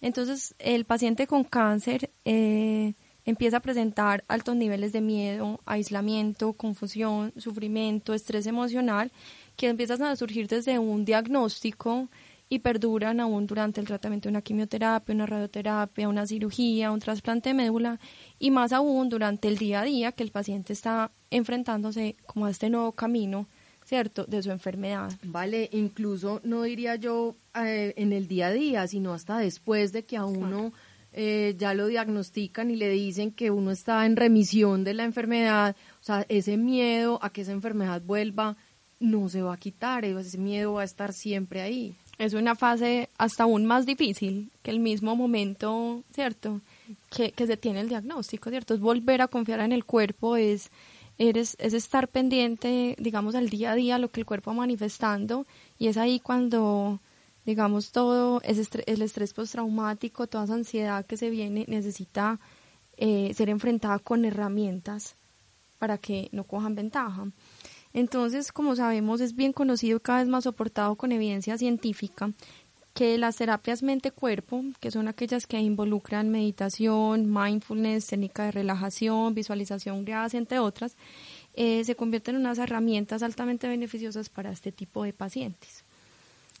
Entonces, 0.00 0.54
el 0.58 0.84
paciente 0.84 1.26
con 1.26 1.44
cáncer 1.44 2.10
eh, 2.24 2.92
empieza 3.24 3.56
a 3.58 3.60
presentar 3.60 4.22
altos 4.28 4.56
niveles 4.56 4.92
de 4.92 5.00
miedo, 5.00 5.60
aislamiento, 5.64 6.52
confusión, 6.52 7.32
sufrimiento, 7.36 8.12
estrés 8.12 8.46
emocional, 8.46 9.12
que 9.56 9.68
empiezan 9.68 10.02
a 10.02 10.16
surgir 10.16 10.46
desde 10.48 10.78
un 10.78 11.04
diagnóstico 11.04 12.08
y 12.48 12.58
perduran 12.60 13.20
aún 13.20 13.46
durante 13.46 13.80
el 13.80 13.86
tratamiento 13.86 14.28
de 14.28 14.32
una 14.32 14.42
quimioterapia, 14.42 15.14
una 15.14 15.26
radioterapia, 15.26 16.08
una 16.08 16.26
cirugía, 16.26 16.90
un 16.90 17.00
trasplante 17.00 17.50
de 17.50 17.54
médula 17.54 17.98
y 18.38 18.50
más 18.50 18.72
aún 18.72 19.08
durante 19.08 19.48
el 19.48 19.56
día 19.56 19.80
a 19.80 19.84
día 19.84 20.12
que 20.12 20.22
el 20.22 20.30
paciente 20.30 20.72
está 20.72 21.10
enfrentándose 21.30 22.16
como 22.26 22.46
a 22.46 22.50
este 22.50 22.70
nuevo 22.70 22.92
camino, 22.92 23.48
¿cierto?, 23.84 24.24
de 24.26 24.42
su 24.42 24.50
enfermedad. 24.50 25.12
Vale, 25.22 25.68
incluso 25.72 26.40
no 26.44 26.62
diría 26.62 26.96
yo 26.96 27.34
eh, 27.54 27.94
en 27.96 28.12
el 28.12 28.28
día 28.28 28.48
a 28.48 28.52
día, 28.52 28.86
sino 28.86 29.14
hasta 29.14 29.38
después 29.38 29.92
de 29.92 30.04
que 30.04 30.16
a 30.16 30.26
uno 30.26 30.72
eh, 31.12 31.54
ya 31.56 31.72
lo 31.74 31.86
diagnostican 31.86 32.70
y 32.70 32.76
le 32.76 32.90
dicen 32.90 33.32
que 33.32 33.50
uno 33.50 33.70
está 33.70 34.04
en 34.04 34.16
remisión 34.16 34.84
de 34.84 34.94
la 34.94 35.04
enfermedad, 35.04 35.76
o 36.00 36.04
sea, 36.04 36.26
ese 36.28 36.56
miedo 36.58 37.18
a 37.22 37.30
que 37.30 37.40
esa 37.40 37.52
enfermedad 37.52 38.02
vuelva 38.02 38.56
no 39.00 39.28
se 39.28 39.42
va 39.42 39.54
a 39.54 39.58
quitar, 39.58 40.04
ese 40.04 40.38
miedo 40.38 40.74
va 40.74 40.82
a 40.82 40.84
estar 40.84 41.12
siempre 41.12 41.60
ahí 41.62 41.96
es 42.18 42.34
una 42.34 42.54
fase 42.54 43.08
hasta 43.18 43.44
aún 43.44 43.64
más 43.66 43.86
difícil 43.86 44.50
que 44.62 44.70
el 44.70 44.80
mismo 44.80 45.16
momento, 45.16 46.02
¿cierto? 46.14 46.60
Que, 47.10 47.32
que 47.32 47.46
se 47.46 47.56
tiene 47.56 47.80
el 47.80 47.88
diagnóstico, 47.88 48.50
¿cierto? 48.50 48.74
Es 48.74 48.80
volver 48.80 49.22
a 49.22 49.28
confiar 49.28 49.60
en 49.60 49.72
el 49.72 49.84
cuerpo, 49.84 50.36
es, 50.36 50.70
eres, 51.18 51.56
es 51.58 51.74
estar 51.74 52.08
pendiente, 52.08 52.96
digamos, 52.98 53.34
al 53.34 53.48
día 53.48 53.72
a 53.72 53.74
día 53.74 53.98
lo 53.98 54.08
que 54.08 54.20
el 54.20 54.26
cuerpo 54.26 54.50
va 54.50 54.58
manifestando 54.58 55.46
y 55.78 55.88
es 55.88 55.96
ahí 55.96 56.20
cuando, 56.20 57.00
digamos, 57.44 57.92
todo 57.92 58.40
es 58.42 58.70
el 58.86 59.02
estrés 59.02 59.34
postraumático, 59.34 60.26
toda 60.26 60.44
esa 60.44 60.54
ansiedad 60.54 61.06
que 61.06 61.16
se 61.16 61.30
viene, 61.30 61.64
necesita 61.68 62.38
eh, 62.96 63.32
ser 63.34 63.48
enfrentada 63.48 63.98
con 63.98 64.24
herramientas 64.24 65.16
para 65.78 65.98
que 65.98 66.28
no 66.32 66.44
cojan 66.44 66.74
ventaja. 66.74 67.26
Entonces, 67.94 68.52
como 68.52 68.76
sabemos, 68.76 69.20
es 69.20 69.34
bien 69.34 69.52
conocido 69.52 69.96
y 69.96 70.00
cada 70.00 70.18
vez 70.18 70.28
más 70.28 70.44
soportado 70.44 70.96
con 70.96 71.12
evidencia 71.12 71.56
científica 71.56 72.32
que 72.92 73.18
las 73.18 73.36
terapias 73.36 73.82
mente-cuerpo, 73.82 74.64
que 74.80 74.92
son 74.92 75.08
aquellas 75.08 75.46
que 75.46 75.58
involucran 75.58 76.30
meditación, 76.30 77.32
mindfulness, 77.32 78.06
técnica 78.06 78.44
de 78.44 78.52
relajación, 78.52 79.34
visualización 79.34 80.04
guiada, 80.04 80.28
entre 80.32 80.60
otras, 80.60 80.96
eh, 81.54 81.82
se 81.84 81.96
convierten 81.96 82.36
en 82.36 82.42
unas 82.42 82.58
herramientas 82.58 83.24
altamente 83.24 83.68
beneficiosas 83.68 84.28
para 84.28 84.52
este 84.52 84.70
tipo 84.70 85.02
de 85.02 85.12
pacientes. 85.12 85.84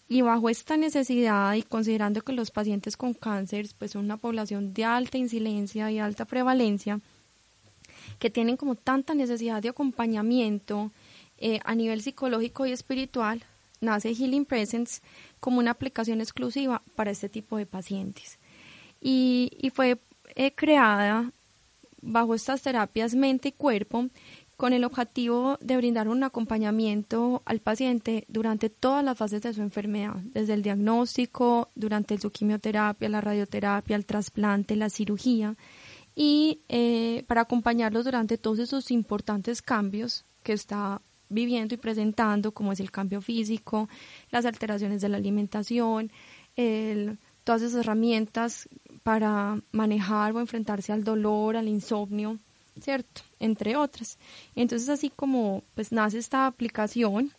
Y 0.08 0.22
bajo 0.22 0.50
esta 0.50 0.76
necesidad 0.76 1.54
y 1.54 1.62
considerando 1.62 2.20
que 2.22 2.32
los 2.32 2.50
pacientes 2.50 2.96
con 2.96 3.14
cáncer 3.14 3.68
pues, 3.78 3.92
son 3.92 4.04
una 4.04 4.16
población 4.16 4.74
de 4.74 4.84
alta 4.84 5.16
incidencia 5.16 5.90
y 5.92 6.00
alta 6.00 6.24
prevalencia, 6.24 7.00
que 8.18 8.30
tienen 8.30 8.56
como 8.56 8.74
tanta 8.74 9.14
necesidad 9.14 9.62
de 9.62 9.68
acompañamiento, 9.68 10.90
eh, 11.38 11.60
a 11.64 11.74
nivel 11.74 12.02
psicológico 12.02 12.66
y 12.66 12.72
espiritual, 12.72 13.42
nace 13.80 14.14
Healing 14.14 14.44
Presence 14.44 15.00
como 15.40 15.58
una 15.58 15.72
aplicación 15.72 16.20
exclusiva 16.20 16.82
para 16.94 17.10
este 17.10 17.28
tipo 17.28 17.56
de 17.56 17.66
pacientes. 17.66 18.38
Y, 19.00 19.70
fue 19.74 19.98
eh, 20.34 20.52
creada 20.54 21.30
bajo 22.00 22.34
estas 22.34 22.62
terapias 22.62 23.14
mente 23.14 23.48
y 23.48 23.52
cuerpo 23.52 24.08
con 24.56 24.72
el 24.72 24.84
objetivo 24.84 25.58
de 25.60 25.76
brindar 25.76 26.08
un 26.08 26.22
acompañamiento 26.22 27.42
al 27.44 27.60
paciente 27.60 28.24
durante 28.28 28.70
todas 28.70 29.04
las 29.04 29.18
fases 29.18 29.42
de 29.42 29.52
su 29.52 29.62
enfermedad, 29.62 30.14
desde 30.32 30.54
el 30.54 30.62
diagnóstico, 30.62 31.68
durante 31.74 32.18
su 32.18 32.30
quimioterapia, 32.30 33.08
la 33.08 33.20
radioterapia, 33.20 33.96
el 33.96 34.06
trasplante, 34.06 34.76
la 34.76 34.90
cirugía, 34.90 35.56
y 36.14 36.60
eh, 36.68 37.24
para 37.26 37.42
acompañarlos 37.42 38.04
durante 38.04 38.38
todos 38.38 38.60
esos 38.60 38.90
importantes 38.92 39.60
cambios 39.60 40.24
que 40.44 40.52
está 40.52 41.00
viviendo 41.34 41.74
y 41.74 41.78
presentando, 41.78 42.52
como 42.52 42.72
es 42.72 42.80
el 42.80 42.90
cambio 42.90 43.20
físico, 43.20 43.88
las 44.30 44.46
alteraciones 44.46 45.02
de 45.02 45.08
la 45.08 45.18
alimentación, 45.18 46.10
todas 47.44 47.62
esas 47.62 47.80
herramientas 47.80 48.68
para 49.02 49.60
manejar 49.72 50.32
o 50.34 50.40
enfrentarse 50.40 50.92
al 50.92 51.04
dolor, 51.04 51.56
al 51.56 51.68
insomnio, 51.68 52.38
¿cierto? 52.80 53.22
Entre 53.38 53.76
otras. 53.76 54.18
Entonces, 54.54 54.88
así 54.88 55.10
como 55.10 55.62
pues 55.74 55.92
nace 55.92 56.18
esta 56.18 56.46
aplicación 56.46 57.32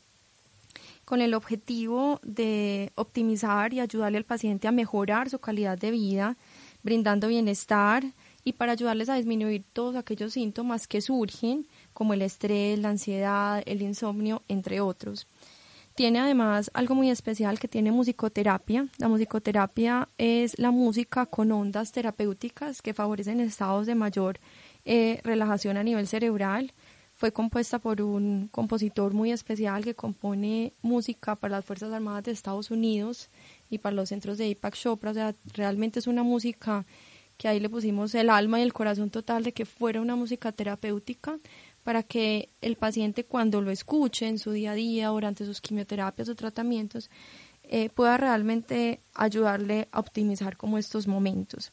con 1.06 1.22
el 1.22 1.34
objetivo 1.34 2.20
de 2.24 2.92
optimizar 2.96 3.74
y 3.74 3.80
ayudarle 3.80 4.18
al 4.18 4.26
paciente 4.26 4.68
a 4.68 4.72
mejorar 4.72 5.30
su 5.30 5.40
calidad 5.40 5.78
de 5.78 5.92
vida, 5.92 6.36
brindando 6.84 7.28
bienestar 7.28 8.04
y 8.44 8.54
para 8.54 8.74
ayudarles 8.74 9.10
a 9.10 9.16
disminuir 9.16 9.64
todos 9.74 9.96
aquellos 9.96 10.34
síntomas 10.34 10.88
que 10.88 11.02
surgen 11.02 11.68
como 11.96 12.14
el 12.14 12.22
estrés, 12.22 12.78
la 12.78 12.90
ansiedad, 12.90 13.64
el 13.66 13.82
insomnio, 13.82 14.44
entre 14.48 14.82
otros. 14.82 15.28
Tiene 15.96 16.20
además 16.20 16.70
algo 16.74 16.94
muy 16.94 17.10
especial 17.10 17.58
que 17.58 17.70
tiene 17.70 17.90
musicoterapia. 17.90 18.90
La 18.98 19.08
musicoterapia 19.08 20.10
es 20.18 20.60
la 20.60 20.72
música 20.72 21.26
con 21.26 21.54
ondas 21.54 21.94
terapéuticas 21.94 22.82
que 22.82 22.94
favorecen 22.94 23.40
estados 23.40 23.88
de 23.88 23.96
mayor 23.96 24.38
eh, 24.84 25.22
relajación 25.24 25.78
a 25.78 25.84
nivel 25.84 26.06
cerebral. 26.06 26.74
Fue 27.14 27.32
compuesta 27.32 27.80
por 27.80 28.02
un 28.02 28.50
compositor 28.52 29.14
muy 29.14 29.32
especial 29.32 29.86
que 29.86 29.96
compone 29.96 30.74
música 30.82 31.38
para 31.38 31.56
las 31.56 31.66
Fuerzas 31.66 31.94
Armadas 31.94 32.26
de 32.26 32.34
Estados 32.34 32.72
Unidos 32.72 33.30
y 33.70 33.78
para 33.78 33.96
los 33.96 34.10
centros 34.10 34.38
de 34.38 34.50
Impact 34.50 34.76
Chopra. 34.76 35.12
O 35.12 35.14
sea, 35.14 35.34
realmente 35.54 36.00
es 36.00 36.08
una 36.08 36.24
música 36.24 36.86
que 37.38 37.48
ahí 37.48 37.60
le 37.62 37.70
pusimos 37.70 38.14
el 38.16 38.30
alma 38.30 38.60
y 38.60 38.64
el 38.64 38.74
corazón 38.74 39.10
total 39.10 39.44
de 39.44 39.54
que 39.54 39.66
fuera 39.66 40.02
una 40.02 40.18
música 40.18 40.52
terapéutica 40.52 41.40
para 41.86 42.02
que 42.02 42.50
el 42.62 42.78
paciente 42.78 43.26
cuando 43.26 43.62
lo 43.62 43.70
escuche 43.70 44.28
en 44.28 44.40
su 44.40 44.52
día 44.52 44.72
a 44.72 44.74
día, 44.74 45.10
durante 45.10 45.46
sus 45.46 45.62
quimioterapias 45.62 46.28
o 46.28 46.36
tratamientos, 46.36 47.12
eh, 47.62 47.90
pueda 47.90 48.18
realmente 48.18 49.02
ayudarle 49.14 49.88
a 49.92 50.00
optimizar 50.00 50.58
como 50.58 50.80
estos 50.80 51.06
momentos. 51.06 51.72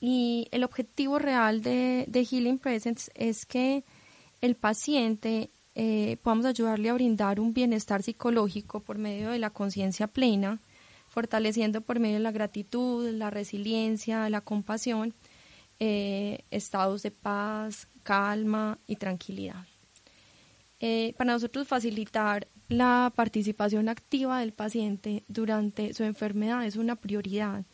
Y 0.00 0.48
el 0.52 0.64
objetivo 0.64 1.18
real 1.18 1.60
de, 1.60 2.06
Healing 2.10 2.58
Presence 2.58 3.12
es 3.14 3.44
que 3.44 3.84
el 4.40 4.54
paciente 4.54 5.50
eh, 5.74 6.16
podamos 6.22 6.46
ayudarle 6.46 6.88
a 6.88 6.94
brindar 6.94 7.40
un 7.40 7.52
bienestar 7.52 8.02
psicológico 8.02 8.80
por 8.80 8.96
medio 8.96 9.28
de 9.32 9.38
la 9.38 9.50
conciencia 9.50 10.06
plena, 10.06 10.62
fortaleciendo 11.08 11.82
por 11.82 12.00
medio 12.00 12.14
de 12.14 12.22
la 12.22 12.32
gratitud, 12.32 13.10
la 13.10 13.28
resiliencia, 13.28 14.30
la 14.30 14.40
compasión, 14.40 15.12
eh, 15.78 16.46
estados 16.50 17.02
de 17.02 17.10
paz, 17.10 17.86
calma 18.08 18.78
y 18.86 18.96
tranquilidad. 18.96 19.66
Eh, 20.80 21.12
para 21.18 21.34
nosotros 21.34 21.68
facilitar 21.68 22.48
la 22.68 23.12
participación 23.14 23.90
activa 23.90 24.40
del 24.40 24.52
paciente 24.52 25.24
durante 25.28 25.92
su 25.92 26.04
enfermedad 26.04 26.64
es 26.64 26.76
una 26.76 26.96
prioridad 26.96 27.66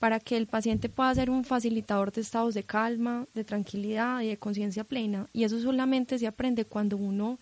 para 0.00 0.18
que 0.18 0.36
el 0.36 0.48
paciente 0.48 0.88
pueda 0.88 1.14
ser 1.14 1.30
un 1.30 1.44
facilitador 1.44 2.10
de 2.10 2.22
estados 2.22 2.54
de 2.54 2.64
calma, 2.64 3.28
de 3.32 3.44
tranquilidad 3.44 4.22
y 4.22 4.26
de 4.26 4.38
conciencia 4.38 4.82
plena. 4.82 5.28
Y 5.32 5.44
eso 5.44 5.60
solamente 5.60 6.18
se 6.18 6.26
aprende 6.26 6.64
cuando 6.64 6.96
uno, 6.96 7.38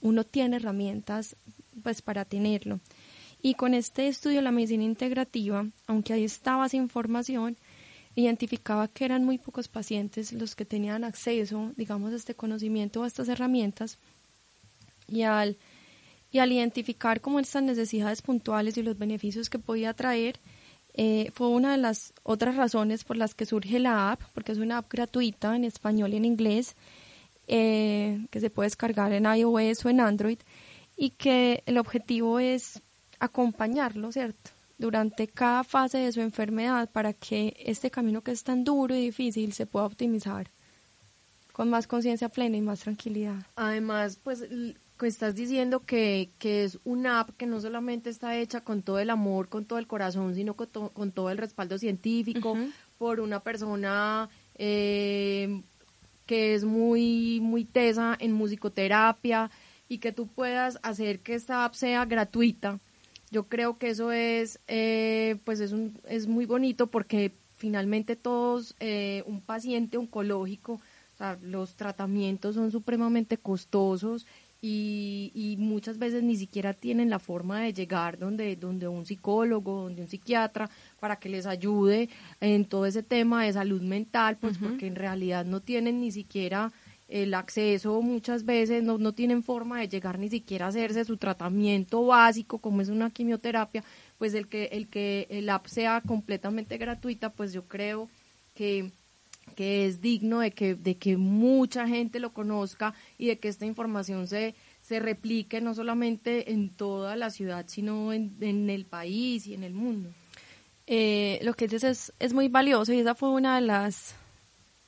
uno 0.00 0.24
tiene 0.24 0.56
herramientas 0.56 1.36
pues, 1.80 2.02
para 2.02 2.24
tenerlo. 2.24 2.80
Y 3.40 3.54
con 3.54 3.72
este 3.72 4.08
estudio 4.08 4.42
la 4.42 4.50
medicina 4.50 4.82
integrativa, 4.82 5.64
aunque 5.86 6.12
ahí 6.12 6.24
estaba 6.24 6.66
esa 6.66 6.76
información, 6.76 7.56
identificaba 8.16 8.88
que 8.88 9.04
eran 9.04 9.24
muy 9.24 9.38
pocos 9.38 9.68
pacientes 9.68 10.32
los 10.32 10.56
que 10.56 10.64
tenían 10.64 11.04
acceso, 11.04 11.72
digamos, 11.76 12.12
a 12.12 12.16
este 12.16 12.34
conocimiento 12.34 13.00
o 13.00 13.04
a 13.04 13.06
estas 13.06 13.28
herramientas 13.28 13.98
y 15.06 15.22
al, 15.22 15.56
y 16.32 16.38
al 16.38 16.50
identificar 16.50 17.20
como 17.20 17.38
estas 17.38 17.62
necesidades 17.62 18.22
puntuales 18.22 18.76
y 18.78 18.82
los 18.82 18.98
beneficios 18.98 19.50
que 19.50 19.58
podía 19.58 19.92
traer, 19.92 20.40
eh, 20.94 21.30
fue 21.34 21.48
una 21.48 21.72
de 21.72 21.78
las 21.78 22.14
otras 22.22 22.56
razones 22.56 23.04
por 23.04 23.18
las 23.18 23.34
que 23.34 23.44
surge 23.44 23.78
la 23.78 24.12
app, 24.12 24.22
porque 24.32 24.52
es 24.52 24.58
una 24.58 24.78
app 24.78 24.90
gratuita 24.90 25.54
en 25.54 25.64
español 25.64 26.14
y 26.14 26.16
en 26.16 26.24
inglés, 26.24 26.74
eh, 27.48 28.26
que 28.30 28.40
se 28.40 28.48
puede 28.48 28.68
descargar 28.68 29.12
en 29.12 29.26
iOS 29.26 29.84
o 29.84 29.90
en 29.90 30.00
Android, 30.00 30.38
y 30.96 31.10
que 31.10 31.62
el 31.66 31.76
objetivo 31.76 32.38
es 32.38 32.80
acompañarlo, 33.20 34.10
¿cierto? 34.10 34.55
Durante 34.78 35.26
cada 35.26 35.64
fase 35.64 35.98
de 35.98 36.12
su 36.12 36.20
enfermedad 36.20 36.90
para 36.90 37.12
que 37.12 37.56
este 37.58 37.90
camino 37.90 38.22
que 38.22 38.32
es 38.32 38.44
tan 38.44 38.64
duro 38.64 38.94
y 38.94 39.00
difícil 39.00 39.52
se 39.52 39.66
pueda 39.66 39.86
optimizar 39.86 40.50
con 41.52 41.70
más 41.70 41.86
conciencia 41.86 42.28
plena 42.28 42.58
y 42.58 42.60
más 42.60 42.80
tranquilidad. 42.80 43.46
Además, 43.56 44.20
pues 44.22 44.44
estás 45.04 45.34
diciendo 45.34 45.84
que, 45.84 46.30
que, 46.38 46.64
es 46.64 46.78
una 46.84 47.20
app 47.20 47.30
que 47.36 47.46
no 47.46 47.60
solamente 47.60 48.10
está 48.10 48.36
hecha 48.36 48.62
con 48.62 48.82
todo 48.82 48.98
el 48.98 49.10
amor, 49.10 49.48
con 49.48 49.64
todo 49.64 49.78
el 49.78 49.86
corazón, 49.86 50.34
sino 50.34 50.54
con, 50.54 50.68
con 50.90 51.12
todo 51.12 51.30
el 51.30 51.38
respaldo 51.38 51.78
científico 51.78 52.56
por 52.98 53.20
una 53.20 53.40
persona 53.40 54.28
eh, 54.54 55.62
que 56.26 56.54
es 56.54 56.64
muy, 56.64 57.40
muy 57.40 57.64
tesa 57.64 58.16
en 58.18 58.32
musicoterapia 58.32 59.50
y 59.88 59.98
que 59.98 60.12
tú 60.12 60.26
puedas 60.26 60.78
hacer 60.82 61.20
que 61.20 61.34
esta 61.34 61.64
app 61.64 61.74
sea 61.74 62.04
gratuita. 62.04 62.80
Yo 63.36 63.48
creo 63.48 63.76
que 63.76 63.90
eso 63.90 64.12
es, 64.12 64.60
eh, 64.66 65.36
pues 65.44 65.60
es, 65.60 65.72
un, 65.72 66.00
es 66.08 66.26
muy 66.26 66.46
bonito 66.46 66.86
porque 66.86 67.34
finalmente 67.54 68.16
todos, 68.16 68.74
eh, 68.80 69.24
un 69.26 69.42
paciente 69.42 69.98
oncológico, 69.98 70.72
o 70.72 71.16
sea, 71.18 71.38
los 71.42 71.76
tratamientos 71.76 72.54
son 72.54 72.70
supremamente 72.70 73.36
costosos 73.36 74.26
y, 74.62 75.56
muchas 75.58 75.98
veces 75.98 76.22
ni 76.22 76.36
siquiera 76.36 76.72
tienen 76.72 77.10
la 77.10 77.18
forma 77.18 77.60
de 77.60 77.74
llegar 77.74 78.18
donde, 78.18 78.56
donde 78.56 78.88
un 78.88 79.04
psicólogo, 79.04 79.82
donde 79.82 80.00
un 80.00 80.08
psiquiatra, 80.08 80.70
para 80.98 81.16
que 81.16 81.28
les 81.28 81.44
ayude 81.44 82.08
en 82.40 82.64
todo 82.64 82.86
ese 82.86 83.02
tema 83.02 83.44
de 83.44 83.52
salud 83.52 83.82
mental, 83.82 84.38
pues 84.38 84.56
porque 84.56 84.86
en 84.86 84.96
realidad 84.96 85.44
no 85.44 85.60
tienen 85.60 86.00
ni 86.00 86.10
siquiera 86.10 86.72
el 87.08 87.34
acceso 87.34 88.02
muchas 88.02 88.44
veces, 88.44 88.82
no, 88.82 88.98
no 88.98 89.12
tienen 89.12 89.42
forma 89.42 89.80
de 89.80 89.88
llegar 89.88 90.18
ni 90.18 90.28
siquiera 90.28 90.66
a 90.66 90.68
hacerse 90.70 91.04
su 91.04 91.16
tratamiento 91.16 92.04
básico, 92.04 92.58
como 92.58 92.80
es 92.80 92.88
una 92.88 93.10
quimioterapia, 93.10 93.84
pues 94.18 94.34
el 94.34 94.48
que 94.48 94.64
el 94.72 94.88
que 94.88 95.26
el 95.30 95.48
app 95.48 95.66
sea 95.66 96.00
completamente 96.00 96.78
gratuita, 96.78 97.30
pues 97.30 97.52
yo 97.52 97.66
creo 97.66 98.08
que 98.54 98.90
que 99.54 99.86
es 99.86 100.00
digno 100.00 100.40
de 100.40 100.50
que, 100.50 100.74
de 100.74 100.96
que 100.96 101.16
mucha 101.16 101.86
gente 101.86 102.18
lo 102.18 102.32
conozca 102.32 102.94
y 103.16 103.28
de 103.28 103.38
que 103.38 103.48
esta 103.48 103.64
información 103.64 104.26
se, 104.26 104.54
se 104.82 104.98
replique 104.98 105.60
no 105.60 105.74
solamente 105.74 106.52
en 106.52 106.70
toda 106.70 107.16
la 107.16 107.30
ciudad, 107.30 107.66
sino 107.68 108.12
en, 108.12 108.36
en 108.40 108.68
el 108.70 108.86
país 108.86 109.46
y 109.46 109.54
en 109.54 109.62
el 109.62 109.72
mundo. 109.72 110.10
Eh, 110.86 111.40
lo 111.42 111.54
que 111.54 111.66
dices 111.66 111.84
es, 111.84 112.12
es 112.18 112.32
muy 112.32 112.48
valioso 112.48 112.92
y 112.92 112.98
esa 112.98 113.14
fue 113.14 113.30
una 113.30 113.56
de 113.56 113.62
las, 113.62 114.14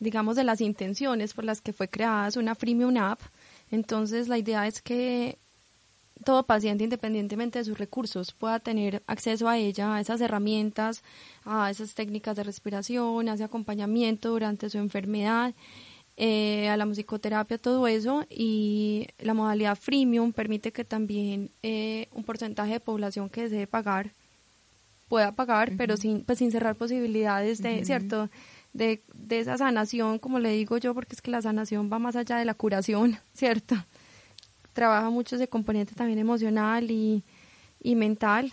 digamos, 0.00 0.36
de 0.36 0.44
las 0.44 0.60
intenciones 0.60 1.34
por 1.34 1.44
las 1.44 1.60
que 1.60 1.72
fue 1.72 1.88
creada, 1.88 2.28
es 2.28 2.36
una 2.36 2.54
freemium 2.54 2.96
app. 2.96 3.20
Entonces 3.70 4.28
la 4.28 4.38
idea 4.38 4.66
es 4.66 4.80
que 4.82 5.38
todo 6.24 6.44
paciente, 6.44 6.84
independientemente 6.84 7.58
de 7.58 7.64
sus 7.64 7.78
recursos, 7.78 8.32
pueda 8.32 8.58
tener 8.58 9.02
acceso 9.06 9.48
a 9.48 9.56
ella, 9.56 9.94
a 9.94 10.00
esas 10.00 10.20
herramientas, 10.20 11.02
a 11.44 11.70
esas 11.70 11.94
técnicas 11.94 12.36
de 12.36 12.44
respiración, 12.44 13.28
a 13.28 13.34
ese 13.34 13.44
acompañamiento 13.44 14.30
durante 14.30 14.68
su 14.70 14.78
enfermedad, 14.78 15.54
eh, 16.16 16.68
a 16.68 16.76
la 16.76 16.86
musicoterapia, 16.86 17.58
todo 17.58 17.86
eso. 17.86 18.24
Y 18.28 19.06
la 19.18 19.34
modalidad 19.34 19.76
freemium 19.76 20.32
permite 20.32 20.72
que 20.72 20.84
también 20.84 21.50
eh, 21.62 22.08
un 22.12 22.24
porcentaje 22.24 22.72
de 22.72 22.80
población 22.80 23.28
que 23.28 23.42
desee 23.42 23.66
pagar 23.66 24.12
pueda 25.08 25.32
pagar, 25.32 25.72
pero 25.76 25.96
sin, 25.96 26.22
pues, 26.22 26.38
sin 26.38 26.50
cerrar 26.52 26.76
posibilidades 26.76 27.62
de, 27.62 27.84
¿cierto? 27.84 28.28
De, 28.72 29.02
de 29.14 29.40
esa 29.40 29.56
sanación, 29.58 30.18
como 30.18 30.38
le 30.38 30.50
digo 30.52 30.78
yo, 30.78 30.94
porque 30.94 31.14
es 31.14 31.22
que 31.22 31.30
la 31.30 31.42
sanación 31.42 31.90
va 31.92 31.98
más 31.98 32.16
allá 32.16 32.37
de 32.37 32.44
la 32.44 32.54
curación, 32.54 33.18
¿cierto? 33.34 33.76
trabaja 34.78 35.10
mucho 35.10 35.34
ese 35.34 35.48
componente 35.48 35.96
también 35.96 36.20
emocional 36.20 36.88
y, 36.88 37.25
mental. 37.96 38.52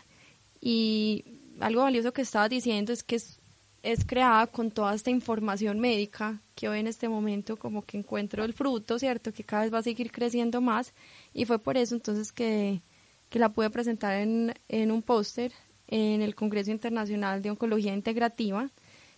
Y 0.60 1.24
algo 1.60 1.84
valioso 1.84 2.14
que 2.14 2.24
estaba 2.24 2.50
diciendo 2.50 2.92
es 2.92 3.04
que 3.04 3.18
es, 3.18 3.40
es, 3.84 4.04
creada 4.06 4.48
con 4.48 4.72
toda 4.72 4.96
esta 4.96 5.12
información 5.12 5.80
médica 5.80 6.42
que 6.56 6.68
hoy 6.68 6.80
en 6.80 6.88
este 6.88 7.08
momento 7.10 7.58
como 7.58 7.84
que 7.84 8.00
encuentro 8.00 8.44
el 8.44 8.54
fruto, 8.54 8.98
¿cierto? 8.98 9.32
Que 9.34 9.44
cada 9.44 9.62
vez 9.64 9.72
va 9.72 9.78
a 9.78 9.84
seguir 9.84 10.12
creciendo 10.12 10.62
más. 10.62 10.96
Y 11.32 11.46
fue 11.46 11.60
por 11.60 11.78
eso 11.78 11.94
entonces 11.94 12.32
que, 12.32 12.82
que 13.30 13.38
la 13.38 13.50
pude 13.50 13.70
presentar 13.70 14.16
en, 14.16 14.56
en 14.68 14.92
un 14.92 15.04
póster 15.04 15.52
en 15.88 16.24
el 16.24 16.34
Congreso 16.34 16.72
Internacional 16.72 17.44
de 17.44 17.52
Oncología 17.52 17.94
Integrativa, 17.94 18.72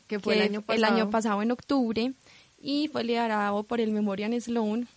que 0.07 0.19
fue 0.19 0.35
el, 0.35 0.41
año 0.41 0.61
pasado. 0.61 0.77
el 0.77 0.93
año 0.93 1.09
pasado 1.09 1.41
en 1.41 1.51
octubre, 1.51 2.13
y 2.59 2.87
fue 2.87 3.03
liderado 3.03 3.63
por 3.63 3.79
el 3.79 3.91
Memorial 3.91 4.39
Sloan 4.41 4.87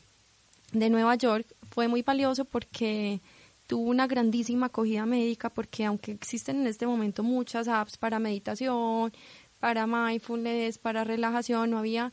de 0.73 0.89
Nueva 0.91 1.15
York 1.17 1.47
fue 1.71 1.89
muy 1.89 2.03
valioso 2.03 2.45
porque 2.45 3.21
tuvo 3.67 3.91
una 3.91 4.07
grandísima 4.07 4.67
acogida 4.67 5.07
médica 5.07 5.51
porque 5.51 5.85
aunque 5.85 6.13
existen 6.13 6.61
en 6.61 6.67
este 6.67 6.87
momento 6.87 7.23
muchas 7.23 7.69
apps 7.69 7.97
para 7.97 8.19
meditación, 8.19 9.13
para 9.59 9.87
mindfulness, 9.87 10.79
para 10.79 11.05
relajación, 11.05 11.71
no 11.71 11.79
había 11.79 12.13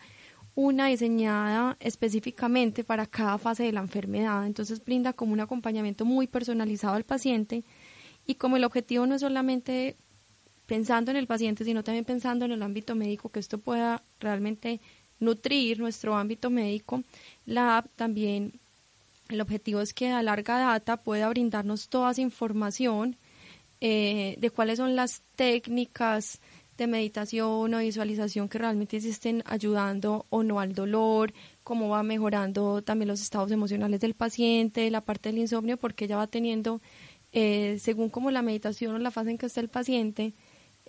una 0.54 0.88
diseñada 0.88 1.78
específicamente 1.80 2.84
para 2.84 3.06
cada 3.06 3.38
fase 3.38 3.64
de 3.64 3.72
la 3.72 3.80
enfermedad. 3.80 4.46
Entonces 4.46 4.84
brinda 4.84 5.14
como 5.14 5.34
un 5.34 5.40
acompañamiento 5.40 6.04
muy 6.04 6.28
personalizado 6.28 6.96
al 6.96 7.04
paciente 7.04 7.64
y 8.26 8.36
como 8.36 8.58
el 8.58 8.64
objetivo 8.64 9.06
no 9.06 9.16
es 9.16 9.22
solamente 9.22 9.98
pensando 10.68 11.10
en 11.10 11.18
el 11.18 11.26
paciente, 11.26 11.64
sino 11.64 11.84
también 11.84 12.06
pensando 12.06 12.46
en 12.46 12.52
el 12.52 12.62
ámbito 12.62 12.94
médico, 12.94 13.30
que 13.30 13.40
esto 13.40 13.58
pueda 13.58 14.04
realmente 14.20 14.80
nutrir 15.20 15.80
nuestro 15.80 16.16
ámbito 16.16 16.50
médico, 16.50 17.04
la 17.46 17.78
app 17.78 17.88
también, 17.96 18.54
el 19.30 19.42
objetivo 19.42 19.82
es 19.82 19.94
que 19.94 20.10
a 20.10 20.22
larga 20.22 20.60
data 20.60 20.98
pueda 20.98 21.28
brindarnos 21.30 21.90
toda 21.90 22.12
esa 22.12 22.22
información 22.22 23.16
eh, 23.82 24.36
de 24.40 24.50
cuáles 24.52 24.78
son 24.78 24.96
las 24.96 25.22
técnicas 25.36 26.40
de 26.78 26.88
meditación 26.88 27.74
o 27.74 27.80
visualización 27.80 28.48
que 28.50 28.60
realmente 28.60 29.02
se 29.02 29.10
estén 29.10 29.44
ayudando 29.46 30.26
o 30.30 30.44
no 30.44 30.60
al 30.60 30.74
dolor, 30.74 31.34
cómo 31.64 31.90
va 31.90 32.04
mejorando 32.04 32.84
también 32.84 33.08
los 33.08 33.22
estados 33.22 33.52
emocionales 33.52 34.00
del 34.00 34.14
paciente, 34.14 34.92
la 34.92 35.02
parte 35.02 35.30
del 35.30 35.40
insomnio, 35.40 35.78
porque 35.78 36.06
ella 36.06 36.18
va 36.18 36.28
teniendo, 36.28 36.82
eh, 37.34 37.78
según 37.80 38.10
como 38.10 38.30
la 38.30 38.44
meditación 38.44 38.96
o 38.96 39.00
la 39.00 39.12
fase 39.12 39.32
en 39.32 39.38
que 39.40 39.48
está 39.48 39.60
el 39.60 39.70
paciente, 39.70 40.34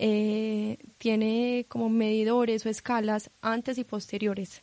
eh, 0.01 0.77
tiene 0.97 1.65
como 1.67 1.89
medidores 1.89 2.65
o 2.65 2.69
escalas 2.69 3.29
antes 3.41 3.77
y 3.77 3.83
posteriores. 3.83 4.61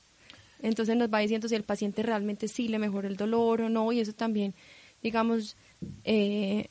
Entonces 0.62 0.96
nos 0.96 1.12
va 1.12 1.18
diciendo 1.18 1.46
si 1.46 1.55
el 1.55 1.62
paciente 1.62 2.03
realmente 2.03 2.49
sí 2.49 2.68
le 2.68 2.79
mejora 2.79 3.07
el 3.07 3.16
dolor 3.16 3.61
o 3.61 3.68
no, 3.68 3.92
y 3.92 4.01
eso 4.01 4.14
también, 4.14 4.55
digamos, 5.03 5.57
eh, 6.05 6.70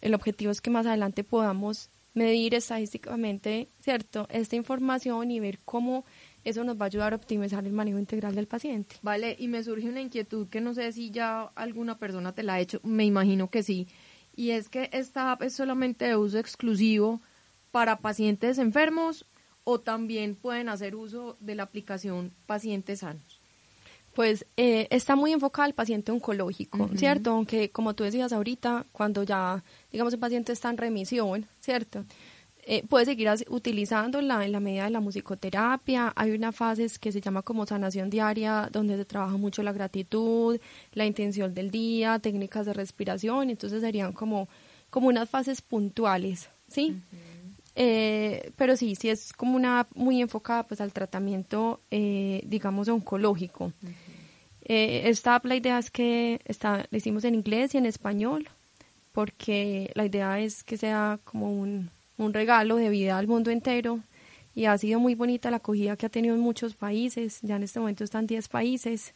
el 0.00 0.14
objetivo 0.14 0.50
es 0.50 0.62
que 0.62 0.70
más 0.70 0.86
adelante 0.86 1.24
podamos 1.24 1.90
medir 2.14 2.54
estadísticamente, 2.54 3.68
¿cierto?, 3.80 4.26
esta 4.30 4.56
información 4.56 5.30
y 5.30 5.38
ver 5.38 5.58
cómo 5.66 6.06
eso 6.42 6.64
nos 6.64 6.80
va 6.80 6.86
a 6.86 6.86
ayudar 6.86 7.12
a 7.12 7.16
optimizar 7.16 7.66
el 7.66 7.72
manejo 7.72 7.98
integral 7.98 8.34
del 8.34 8.46
paciente. 8.46 8.96
Vale, 9.02 9.36
y 9.38 9.48
me 9.48 9.62
surge 9.62 9.90
una 9.90 10.00
inquietud 10.00 10.48
que 10.48 10.62
no 10.62 10.72
sé 10.72 10.90
si 10.92 11.10
ya 11.10 11.42
alguna 11.54 11.98
persona 11.98 12.32
te 12.32 12.42
la 12.42 12.54
ha 12.54 12.60
hecho, 12.60 12.80
me 12.82 13.04
imagino 13.04 13.50
que 13.50 13.62
sí, 13.62 13.88
y 14.34 14.52
es 14.52 14.70
que 14.70 14.88
esta 14.92 15.32
app 15.32 15.42
es 15.42 15.52
solamente 15.52 16.06
de 16.06 16.16
uso 16.16 16.38
exclusivo 16.38 17.20
para 17.76 17.98
pacientes 17.98 18.56
enfermos 18.56 19.26
o 19.62 19.80
también 19.80 20.34
pueden 20.34 20.70
hacer 20.70 20.96
uso 20.96 21.36
de 21.40 21.54
la 21.54 21.64
aplicación 21.64 22.32
pacientes 22.46 23.00
sanos? 23.00 23.38
Pues 24.14 24.46
eh, 24.56 24.88
está 24.90 25.14
muy 25.14 25.34
enfocada 25.34 25.66
al 25.66 25.74
paciente 25.74 26.10
oncológico, 26.10 26.88
¿cierto? 26.96 27.32
Aunque 27.32 27.68
como 27.68 27.92
tú 27.92 28.04
decías 28.04 28.32
ahorita, 28.32 28.86
cuando 28.92 29.24
ya, 29.24 29.62
digamos, 29.92 30.14
el 30.14 30.18
paciente 30.18 30.52
está 30.54 30.70
en 30.70 30.78
remisión, 30.78 31.46
¿cierto? 31.60 32.06
Eh, 32.62 32.82
puede 32.88 33.04
seguir 33.04 33.28
utilizándola 33.50 34.42
en 34.46 34.52
la 34.52 34.60
medida 34.60 34.84
de 34.84 34.90
la 34.92 35.00
musicoterapia. 35.00 36.14
Hay 36.16 36.30
una 36.30 36.52
fase 36.52 36.86
que 36.98 37.12
se 37.12 37.20
llama 37.20 37.42
como 37.42 37.66
sanación 37.66 38.08
diaria, 38.08 38.70
donde 38.72 38.96
se 38.96 39.04
trabaja 39.04 39.36
mucho 39.36 39.62
la 39.62 39.72
gratitud, 39.72 40.58
la 40.94 41.04
intención 41.04 41.52
del 41.52 41.70
día, 41.70 42.20
técnicas 42.20 42.64
de 42.64 42.72
respiración. 42.72 43.50
Entonces 43.50 43.82
serían 43.82 44.14
como, 44.14 44.48
como 44.88 45.08
unas 45.08 45.28
fases 45.28 45.60
puntuales, 45.60 46.48
¿sí? 46.68 46.96
Eh, 47.78 48.52
pero 48.56 48.74
sí, 48.74 48.94
sí 48.94 49.10
es 49.10 49.34
como 49.34 49.54
una 49.54 49.86
muy 49.94 50.22
enfocada 50.22 50.66
pues 50.66 50.80
al 50.80 50.94
tratamiento, 50.94 51.80
eh, 51.90 52.42
digamos, 52.46 52.88
oncológico. 52.88 53.72
Eh, 54.64 55.02
esta 55.04 55.40
la 55.44 55.56
idea 55.56 55.78
es 55.78 55.90
que 55.90 56.40
está, 56.46 56.86
la 56.90 56.98
hicimos 56.98 57.24
en 57.24 57.34
inglés 57.34 57.74
y 57.74 57.78
en 57.78 57.84
español, 57.84 58.48
porque 59.12 59.92
la 59.94 60.06
idea 60.06 60.40
es 60.40 60.64
que 60.64 60.78
sea 60.78 61.20
como 61.24 61.52
un, 61.52 61.90
un 62.16 62.32
regalo 62.32 62.76
de 62.76 62.88
vida 62.88 63.18
al 63.18 63.28
mundo 63.28 63.50
entero. 63.50 64.00
Y 64.54 64.64
ha 64.64 64.78
sido 64.78 64.98
muy 64.98 65.14
bonita 65.14 65.50
la 65.50 65.58
acogida 65.58 65.98
que 65.98 66.06
ha 66.06 66.08
tenido 66.08 66.34
en 66.34 66.40
muchos 66.40 66.74
países, 66.74 67.40
ya 67.42 67.56
en 67.56 67.62
este 67.62 67.78
momento 67.78 68.04
están 68.04 68.26
10 68.26 68.48
países, 68.48 69.12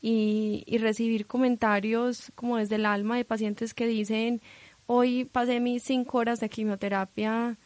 y, 0.00 0.64
y 0.66 0.78
recibir 0.78 1.26
comentarios 1.26 2.32
como 2.34 2.56
desde 2.56 2.76
el 2.76 2.86
alma 2.86 3.18
de 3.18 3.26
pacientes 3.26 3.74
que 3.74 3.86
dicen, 3.86 4.40
hoy 4.86 5.26
pasé 5.26 5.60
mis 5.60 5.82
cinco 5.82 6.16
horas 6.16 6.40
de 6.40 6.48
quimioterapia 6.48 7.58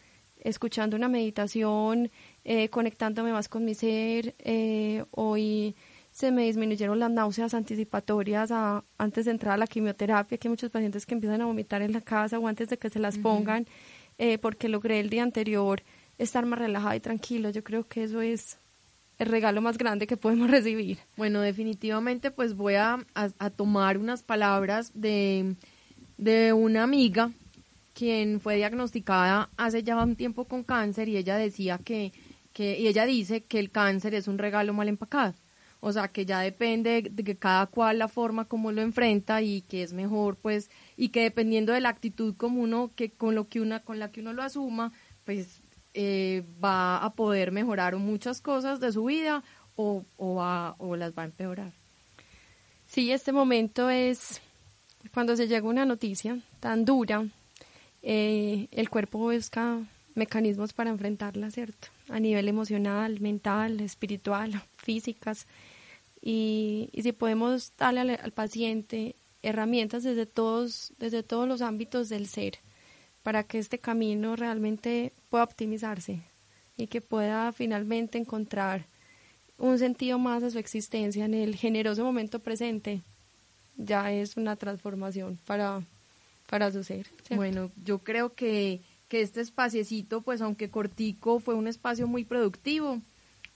escuchando 0.44 0.96
una 0.96 1.08
meditación, 1.08 2.10
eh, 2.44 2.68
conectándome 2.68 3.32
más 3.32 3.48
con 3.48 3.64
mi 3.64 3.74
ser. 3.74 4.34
Eh, 4.38 5.04
hoy 5.10 5.74
se 6.12 6.30
me 6.30 6.44
disminuyeron 6.44 7.00
las 7.00 7.10
náuseas 7.10 7.54
anticipatorias 7.54 8.52
antes 8.98 9.24
de 9.24 9.32
entrar 9.32 9.54
a 9.54 9.56
la 9.56 9.66
quimioterapia, 9.66 10.38
que 10.38 10.46
hay 10.46 10.50
muchos 10.50 10.70
pacientes 10.70 11.06
que 11.06 11.14
empiezan 11.14 11.40
a 11.40 11.46
vomitar 11.46 11.82
en 11.82 11.92
la 11.92 12.02
casa 12.02 12.38
o 12.38 12.46
antes 12.46 12.68
de 12.68 12.78
que 12.78 12.90
se 12.90 13.00
las 13.00 13.18
pongan, 13.18 13.66
eh, 14.18 14.38
porque 14.38 14.68
logré 14.68 15.00
el 15.00 15.10
día 15.10 15.24
anterior 15.24 15.82
estar 16.18 16.46
más 16.46 16.60
relajada 16.60 16.94
y 16.94 17.00
tranquilo. 17.00 17.50
Yo 17.50 17.64
creo 17.64 17.82
que 17.88 18.04
eso 18.04 18.20
es 18.20 18.58
el 19.18 19.28
regalo 19.28 19.60
más 19.60 19.78
grande 19.78 20.06
que 20.06 20.16
podemos 20.16 20.50
recibir. 20.50 20.98
Bueno, 21.16 21.40
definitivamente 21.40 22.30
pues 22.30 22.54
voy 22.54 22.74
a, 22.74 22.98
tomar 23.56 23.98
unas 23.98 24.22
palabras 24.22 24.92
de, 24.94 25.56
de 26.18 26.52
una 26.52 26.82
amiga 26.82 27.32
quien 27.94 28.40
fue 28.40 28.56
diagnosticada 28.56 29.50
hace 29.56 29.82
ya 29.82 29.96
un 29.96 30.16
tiempo 30.16 30.44
con 30.44 30.64
cáncer 30.64 31.08
y 31.08 31.16
ella 31.16 31.36
decía 31.36 31.78
que, 31.78 32.12
que 32.52 32.78
y 32.78 32.88
ella 32.88 33.06
dice 33.06 33.44
que 33.44 33.58
el 33.58 33.70
cáncer 33.70 34.14
es 34.14 34.28
un 34.28 34.38
regalo 34.38 34.74
mal 34.74 34.88
empacado 34.88 35.34
o 35.86 35.92
sea, 35.92 36.08
que 36.08 36.24
ya 36.24 36.40
depende 36.40 37.02
de 37.10 37.24
que 37.24 37.36
cada 37.36 37.66
cual 37.66 37.98
la 37.98 38.08
forma 38.08 38.46
como 38.46 38.72
lo 38.72 38.80
enfrenta 38.80 39.42
y 39.42 39.60
que 39.60 39.82
es 39.82 39.92
mejor, 39.92 40.36
pues, 40.36 40.70
y 40.96 41.10
que 41.10 41.24
dependiendo 41.24 41.74
de 41.74 41.82
la 41.82 41.90
actitud 41.90 42.34
como 42.38 42.62
uno, 42.62 42.92
que 42.96 43.10
con 43.10 43.34
lo 43.34 43.50
que 43.50 43.60
una, 43.60 43.80
con 43.80 43.98
la 43.98 44.10
que 44.10 44.22
uno 44.22 44.32
lo 44.32 44.42
asuma, 44.42 44.92
pues 45.26 45.60
eh, 45.92 46.42
va 46.64 47.04
a 47.04 47.12
poder 47.12 47.52
mejorar 47.52 47.96
muchas 47.96 48.40
cosas 48.40 48.80
de 48.80 48.92
su 48.92 49.04
vida 49.04 49.44
o, 49.76 50.06
o, 50.16 50.36
va, 50.36 50.74
o 50.78 50.96
las 50.96 51.12
va 51.12 51.24
a 51.24 51.26
empeorar. 51.26 51.72
Sí, 52.86 53.12
este 53.12 53.32
momento 53.32 53.90
es 53.90 54.40
cuando 55.12 55.36
se 55.36 55.48
llega 55.48 55.68
una 55.68 55.84
noticia 55.84 56.38
tan 56.60 56.86
dura, 56.86 57.26
eh, 58.06 58.68
el 58.70 58.90
cuerpo 58.90 59.18
busca 59.18 59.80
mecanismos 60.14 60.74
para 60.74 60.90
enfrentarla, 60.90 61.50
¿cierto? 61.50 61.88
A 62.10 62.20
nivel 62.20 62.48
emocional, 62.48 63.18
mental, 63.20 63.80
espiritual, 63.80 64.62
físicas 64.76 65.46
y, 66.20 66.90
si 67.02 67.12
podemos 67.12 67.72
darle 67.78 68.14
al, 68.14 68.32
paciente 68.32 69.16
herramientas 69.42 70.02
desde 70.02 70.26
todos, 70.26 70.92
desde 70.98 71.22
todos 71.22 71.48
los 71.48 71.62
ámbitos 71.62 72.10
del 72.10 72.26
ser 72.26 72.58
para 73.22 73.44
que 73.44 73.58
este 73.58 73.78
camino 73.78 74.36
realmente 74.36 75.14
pueda 75.30 75.44
optimizarse 75.44 76.20
y 76.76 76.88
que 76.88 77.00
pueda 77.00 77.52
finalmente 77.52 78.18
encontrar 78.18 78.86
un 79.56 79.78
sentido 79.78 80.18
más 80.18 80.42
a 80.42 80.50
su 80.50 80.58
existencia 80.58 81.24
en 81.24 81.32
el 81.32 81.56
generoso 81.56 82.04
momento 82.04 82.40
presente, 82.40 83.02
ya 83.76 84.12
es 84.12 84.36
una 84.36 84.56
transformación 84.56 85.38
para, 85.46 85.82
para 86.46 86.70
su 86.70 86.84
ser. 86.84 87.06
Bueno, 87.34 87.70
yo 87.84 88.00
creo 88.00 88.34
que, 88.34 88.82
que 89.08 89.22
este 89.22 89.40
espaciecito, 89.40 90.22
pues 90.22 90.40
aunque 90.40 90.70
cortico, 90.70 91.40
fue 91.40 91.54
un 91.54 91.68
espacio 91.68 92.06
muy 92.06 92.24
productivo 92.24 93.00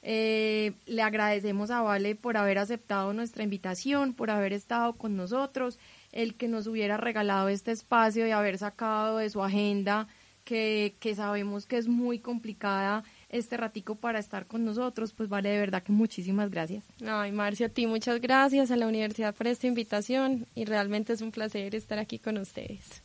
eh, 0.03 0.73
le 0.87 1.03
agradecemos 1.03 1.71
a 1.71 1.83
Vale 1.83 2.15
por 2.15 2.37
haber 2.37 2.59
aceptado 2.59 3.13
nuestra 3.13 3.43
invitación, 3.43 4.15
por 4.15 4.31
haber 4.31 4.53
estado 4.53 4.95
con 4.95 5.17
nosotros, 5.17 5.79
el 6.13 6.35
que 6.35 6.49
nos 6.49 6.67
hubiera 6.67 6.97
regalado 6.97 7.49
este 7.49 7.73
espacio 7.73 8.27
y 8.27 8.31
haber 8.31 8.59
sacado 8.59 9.19
de 9.19 9.31
su 9.31 9.43
agenda, 9.43 10.07
que, 10.45 10.97
que 11.01 11.15
sabemos 11.15 11.67
que 11.67 11.79
es 11.79 11.89
muy 11.89 12.21
complicada 12.21 13.05
este 13.29 13.57
ratico 13.57 13.95
para 13.97 14.19
estar 14.19 14.47
con 14.47 14.65
nosotros, 14.65 15.13
pues 15.13 15.29
vale 15.29 15.51
de 15.51 15.59
verdad 15.59 15.83
que 15.83 15.93
muchísimas 15.93 16.51
gracias. 16.51 16.85
Ay, 17.07 17.33
Marcia, 17.33 17.67
a 17.67 17.71
ti 17.71 17.87
muchas 17.87 18.21
gracias 18.21 18.71
a 18.71 18.77
la 18.77 18.87
universidad 18.87 19.35
por 19.35 19.47
esta 19.47 19.67
invitación 19.67 20.47
y 20.55 20.65
realmente 20.65 21.13
es 21.13 21.21
un 21.21 21.31
placer 21.31 21.75
estar 21.75 21.99
aquí 21.99 22.19
con 22.19 22.39
ustedes. 22.39 23.03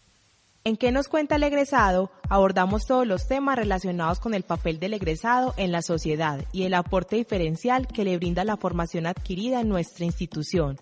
En 0.66 0.78
qué 0.78 0.94
nos 0.94 1.10
cuenta 1.10 1.36
el 1.36 1.44
egresado, 1.44 2.10
abordamos 2.30 2.86
todos 2.86 3.06
los 3.06 3.28
temas 3.28 3.58
relacionados 3.58 4.22
con 4.22 4.34
el 4.34 4.44
papel 4.44 4.80
del 4.80 4.94
egresado 4.94 5.54
en 5.58 5.74
la 5.74 5.82
sociedad 5.82 6.46
y 6.54 6.64
el 6.64 6.74
aporte 6.74 7.18
diferencial 7.18 7.86
que 7.86 8.06
le 8.06 8.16
brinda 8.16 8.46
la 8.46 8.56
formación 8.56 9.06
adquirida 9.06 9.60
en 9.60 9.68
nuestra 9.68 10.06
institución. 10.06 10.78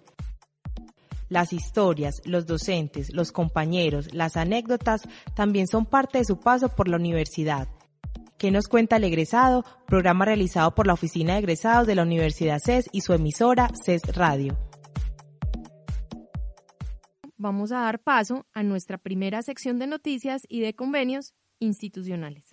Las 1.29 1.51
historias, 1.51 2.21
los 2.25 2.45
docentes, 2.45 3.11
los 3.11 3.31
compañeros, 3.31 4.13
las 4.13 4.37
anécdotas 4.37 5.01
también 5.33 5.65
son 5.65 5.87
parte 5.87 6.19
de 6.19 6.25
su 6.25 6.39
paso 6.39 6.69
por 6.69 6.87
la 6.87 6.97
universidad. 6.97 7.67
¿Qué 8.41 8.49
nos 8.49 8.67
cuenta 8.67 8.95
el 8.95 9.03
egresado? 9.03 9.63
Programa 9.85 10.25
realizado 10.25 10.73
por 10.73 10.87
la 10.87 10.93
Oficina 10.93 11.33
de 11.33 11.39
Egresados 11.41 11.85
de 11.85 11.93
la 11.93 12.01
Universidad 12.01 12.57
CES 12.57 12.89
y 12.91 13.01
su 13.01 13.13
emisora 13.13 13.69
CES 13.85 14.01
Radio 14.15 14.57
vamos 17.37 17.71
a 17.71 17.81
dar 17.81 17.99
paso 17.99 18.47
a 18.53 18.63
nuestra 18.63 18.97
primera 18.97 19.43
sección 19.43 19.77
de 19.77 19.85
noticias 19.85 20.41
y 20.47 20.61
de 20.61 20.73
convenios 20.73 21.35
institucionales. 21.59 22.49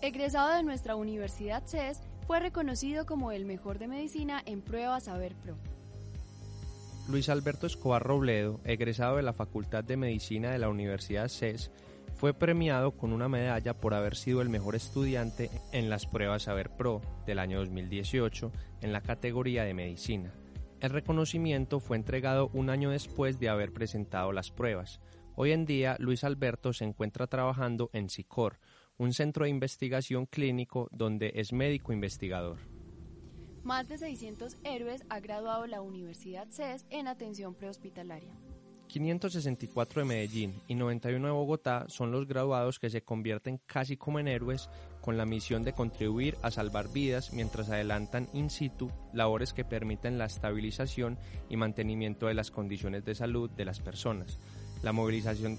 Egresado 0.00 0.54
de 0.54 0.62
nuestra 0.62 0.94
Universidad 0.94 1.64
CES, 1.66 2.00
fue 2.28 2.38
reconocido 2.38 3.04
como 3.04 3.32
el 3.32 3.46
mejor 3.46 3.80
de 3.80 3.88
medicina 3.88 4.40
en 4.46 4.62
prueba 4.62 5.00
Saber 5.00 5.34
Pro. 5.34 5.56
Luis 7.06 7.28
Alberto 7.28 7.66
Escobar 7.66 8.02
Robledo, 8.02 8.60
egresado 8.64 9.16
de 9.16 9.22
la 9.22 9.34
Facultad 9.34 9.84
de 9.84 9.98
Medicina 9.98 10.50
de 10.50 10.58
la 10.58 10.70
Universidad 10.70 11.28
CES, 11.28 11.70
fue 12.14 12.32
premiado 12.32 12.92
con 12.92 13.12
una 13.12 13.28
medalla 13.28 13.74
por 13.74 13.92
haber 13.92 14.16
sido 14.16 14.40
el 14.40 14.48
mejor 14.48 14.74
estudiante 14.74 15.50
en 15.72 15.90
las 15.90 16.06
pruebas 16.06 16.44
Saber 16.44 16.70
Pro 16.70 17.02
del 17.26 17.40
año 17.40 17.58
2018 17.58 18.50
en 18.80 18.92
la 18.92 19.02
categoría 19.02 19.64
de 19.64 19.74
medicina. 19.74 20.32
El 20.80 20.90
reconocimiento 20.90 21.78
fue 21.78 21.98
entregado 21.98 22.48
un 22.54 22.70
año 22.70 22.90
después 22.90 23.38
de 23.38 23.50
haber 23.50 23.72
presentado 23.72 24.32
las 24.32 24.50
pruebas. 24.50 25.00
Hoy 25.34 25.52
en 25.52 25.66
día, 25.66 25.96
Luis 25.98 26.24
Alberto 26.24 26.72
se 26.72 26.84
encuentra 26.84 27.26
trabajando 27.26 27.90
en 27.92 28.08
SICOR, 28.08 28.60
un 28.96 29.12
centro 29.12 29.44
de 29.44 29.50
investigación 29.50 30.24
clínico 30.24 30.88
donde 30.90 31.32
es 31.34 31.52
médico 31.52 31.92
investigador. 31.92 32.73
Más 33.64 33.88
de 33.88 33.96
600 33.96 34.58
héroes 34.62 35.04
ha 35.08 35.20
graduado 35.20 35.66
la 35.66 35.80
Universidad 35.80 36.46
CES 36.50 36.84
en 36.90 37.08
atención 37.08 37.54
prehospitalaria. 37.54 38.30
564 38.88 40.02
de 40.02 40.04
Medellín 40.06 40.54
y 40.68 40.74
91 40.74 41.26
de 41.26 41.32
Bogotá 41.32 41.86
son 41.88 42.12
los 42.12 42.28
graduados 42.28 42.78
que 42.78 42.90
se 42.90 43.02
convierten 43.02 43.58
casi 43.64 43.96
como 43.96 44.18
en 44.18 44.28
héroes 44.28 44.68
con 45.00 45.16
la 45.16 45.24
misión 45.24 45.62
de 45.62 45.72
contribuir 45.72 46.36
a 46.42 46.50
salvar 46.50 46.92
vidas 46.92 47.32
mientras 47.32 47.70
adelantan 47.70 48.28
in 48.34 48.50
situ 48.50 48.90
labores 49.14 49.54
que 49.54 49.64
permiten 49.64 50.18
la 50.18 50.26
estabilización 50.26 51.18
y 51.48 51.56
mantenimiento 51.56 52.26
de 52.26 52.34
las 52.34 52.50
condiciones 52.50 53.06
de 53.06 53.14
salud 53.14 53.48
de 53.48 53.64
las 53.64 53.80
personas, 53.80 54.38
la 54.82 54.92
movilización 54.92 55.58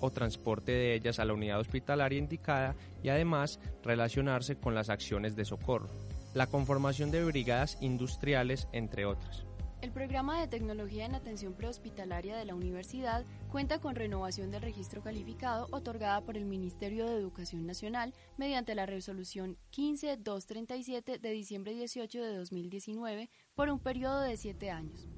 o 0.00 0.10
transporte 0.10 0.72
de 0.72 0.94
ellas 0.94 1.18
a 1.18 1.24
la 1.24 1.32
unidad 1.32 1.58
hospitalaria 1.58 2.18
indicada 2.18 2.76
y 3.02 3.08
además 3.08 3.60
relacionarse 3.82 4.56
con 4.56 4.74
las 4.74 4.90
acciones 4.90 5.34
de 5.36 5.46
socorro, 5.46 5.88
la 6.36 6.46
conformación 6.46 7.10
de 7.10 7.24
brigadas 7.24 7.78
industriales, 7.80 8.68
entre 8.72 9.06
otras. 9.06 9.46
El 9.80 9.90
programa 9.90 10.38
de 10.38 10.46
tecnología 10.46 11.06
en 11.06 11.14
atención 11.14 11.54
prehospitalaria 11.54 12.36
de 12.36 12.44
la 12.44 12.54
universidad 12.54 13.24
cuenta 13.50 13.78
con 13.78 13.94
renovación 13.94 14.50
del 14.50 14.60
registro 14.60 15.02
calificado 15.02 15.66
otorgada 15.70 16.20
por 16.20 16.36
el 16.36 16.44
Ministerio 16.44 17.06
de 17.06 17.16
Educación 17.16 17.66
Nacional 17.66 18.12
mediante 18.36 18.74
la 18.74 18.84
resolución 18.84 19.56
15237 19.70 21.18
de 21.18 21.30
diciembre 21.30 21.72
18 21.72 22.22
de 22.22 22.36
2019 22.36 23.30
por 23.54 23.70
un 23.70 23.78
periodo 23.78 24.20
de 24.20 24.36
siete 24.36 24.70
años. 24.70 25.08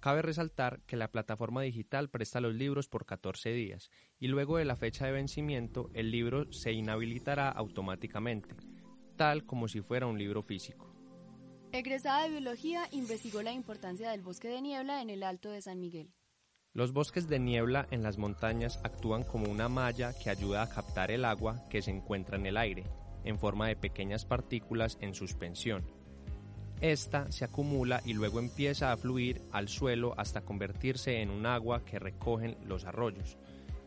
Cabe 0.00 0.22
resaltar 0.22 0.80
que 0.86 0.96
la 0.96 1.12
plataforma 1.12 1.60
digital 1.60 2.08
presta 2.08 2.40
los 2.40 2.54
libros 2.54 2.88
por 2.88 3.04
14 3.04 3.50
días 3.50 3.90
y 4.18 4.28
luego 4.28 4.56
de 4.56 4.64
la 4.64 4.76
fecha 4.76 5.04
de 5.04 5.12
vencimiento 5.12 5.90
el 5.92 6.10
libro 6.10 6.50
se 6.50 6.72
inhabilitará 6.72 7.50
automáticamente, 7.50 8.56
tal 9.16 9.44
como 9.44 9.68
si 9.68 9.82
fuera 9.82 10.06
un 10.06 10.18
libro 10.18 10.42
físico. 10.42 10.93
Egresada 11.74 12.22
de 12.22 12.30
Biología, 12.30 12.86
investigó 12.92 13.42
la 13.42 13.50
importancia 13.50 14.08
del 14.08 14.22
bosque 14.22 14.46
de 14.46 14.62
niebla 14.62 15.02
en 15.02 15.10
el 15.10 15.24
Alto 15.24 15.50
de 15.50 15.60
San 15.60 15.80
Miguel. 15.80 16.08
Los 16.72 16.92
bosques 16.92 17.28
de 17.28 17.40
niebla 17.40 17.88
en 17.90 18.04
las 18.04 18.16
montañas 18.16 18.78
actúan 18.84 19.24
como 19.24 19.50
una 19.50 19.68
malla 19.68 20.12
que 20.16 20.30
ayuda 20.30 20.62
a 20.62 20.68
captar 20.68 21.10
el 21.10 21.24
agua 21.24 21.64
que 21.68 21.82
se 21.82 21.90
encuentra 21.90 22.36
en 22.36 22.46
el 22.46 22.58
aire, 22.58 22.84
en 23.24 23.40
forma 23.40 23.66
de 23.66 23.74
pequeñas 23.74 24.24
partículas 24.24 24.98
en 25.00 25.14
suspensión 25.14 25.84
Esta 26.80 27.32
se 27.32 27.44
acumula 27.44 28.02
y 28.04 28.12
luego 28.12 28.38
empieza 28.38 28.92
a 28.92 28.96
fluir 28.96 29.42
al 29.50 29.68
suelo 29.68 30.14
hasta 30.16 30.42
convertirse 30.42 31.22
en 31.22 31.30
un 31.30 31.44
agua 31.44 31.84
que 31.84 31.98
recogen 31.98 32.56
los 32.68 32.84
arroyos, 32.84 33.36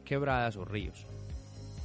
quebradas 0.04 0.58
o 0.58 0.65
ríos. 0.65 1.06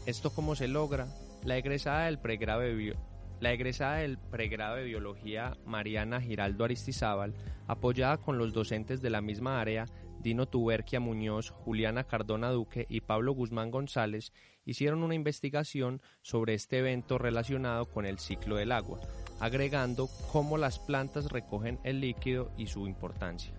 ¿Esto 0.05 0.31
cómo 0.31 0.57
se 0.57 0.67
logra? 0.67 1.07
La 1.45 1.57
egresada 1.57 2.07
del 2.07 2.19
pregrado 2.19 2.63
de, 2.63 2.97
la 3.43 3.53
egresada 3.53 3.97
del 3.97 4.19
pregrado 4.19 4.77
de 4.77 4.85
Biología 4.85 5.57
Mariana 5.67 6.21
Giraldo 6.21 6.63
Aristizábal, 6.63 7.35
apoyada 7.67 8.19
con 8.19 8.39
los 8.39 8.53
docentes 8.53 9.03
de 9.03 9.11
la 9.11 9.21
misma 9.21 9.61
área, 9.61 9.87
Dino 10.21 10.47
Tuberquia 10.47 11.01
Muñoz, 11.01 11.51
Juliana 11.51 12.05
Cardona 12.05 12.53
Duque 12.53 12.87
y 12.89 13.01
Pablo 13.01 13.33
Guzmán 13.33 13.73
González, 13.73 14.33
hicieron 14.65 15.03
una 15.03 15.17
investigación 15.17 16.01
sobre 16.21 16.55
este 16.55 16.79
evento 16.79 17.19
relacionado 17.19 17.87
con 17.87 18.07
el 18.07 18.21
ciclo 18.21 18.55
del 18.55 18.71
agua, 18.71 19.01
agregando 19.41 20.09
cómo 20.31 20.57
las 20.57 20.79
plantas 20.79 21.33
recogen 21.33 21.81
el 21.83 21.99
líquido 21.99 22.53
y 22.57 22.69
su 22.69 22.87
importancia. 22.87 23.53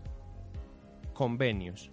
Convenios. 1.13 1.91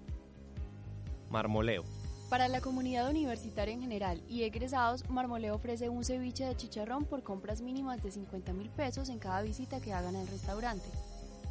Marmoleo. 1.29 1.83
Para 2.31 2.47
la 2.47 2.61
comunidad 2.61 3.11
universitaria 3.11 3.75
en 3.75 3.81
general 3.81 4.23
y 4.29 4.45
egresados, 4.45 5.11
Marmoleo 5.11 5.57
ofrece 5.57 5.89
un 5.89 6.05
ceviche 6.05 6.45
de 6.45 6.57
chicharrón 6.57 7.05
por 7.05 7.25
compras 7.25 7.61
mínimas 7.61 8.05
de 8.05 8.13
50 8.13 8.53
mil 8.53 8.71
pesos 8.71 9.09
en 9.09 9.19
cada 9.19 9.43
visita 9.43 9.81
que 9.81 9.93
hagan 9.93 10.15
al 10.15 10.29
restaurante. 10.29 10.89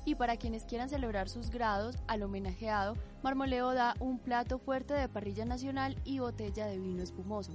Y 0.05 0.15
para 0.15 0.37
quienes 0.37 0.63
quieran 0.63 0.87
celebrar 0.87 1.27
sus 1.27 1.49
grados, 1.49 1.97
al 2.07 2.23
homenajeado, 2.23 2.95
Marmoleo 3.23 3.73
da 3.73 3.93
un 3.99 4.19
plato 4.19 4.57
fuerte 4.57 4.93
de 4.93 5.09
parrilla 5.09 5.43
nacional 5.43 5.97
y 6.05 6.19
botella 6.19 6.65
de 6.67 6.79
vino 6.79 7.03
espumoso. 7.03 7.51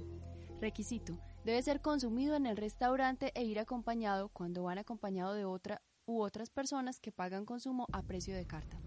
Requisito, 0.61 1.17
debe 1.43 1.63
ser 1.63 1.81
consumido 1.81 2.35
en 2.35 2.45
el 2.45 2.57
restaurante 2.57 3.31
e 3.33 3.43
ir 3.43 3.57
acompañado 3.57 4.29
cuando 4.29 4.61
van 4.61 4.77
acompañado 4.77 5.33
de 5.33 5.45
otra 5.45 5.81
u 6.05 6.21
otras 6.21 6.51
personas 6.51 6.99
que 6.99 7.11
pagan 7.11 7.45
consumo 7.45 7.87
a 7.91 8.03
precio 8.03 8.35
de 8.35 8.45
carta. 8.45 8.79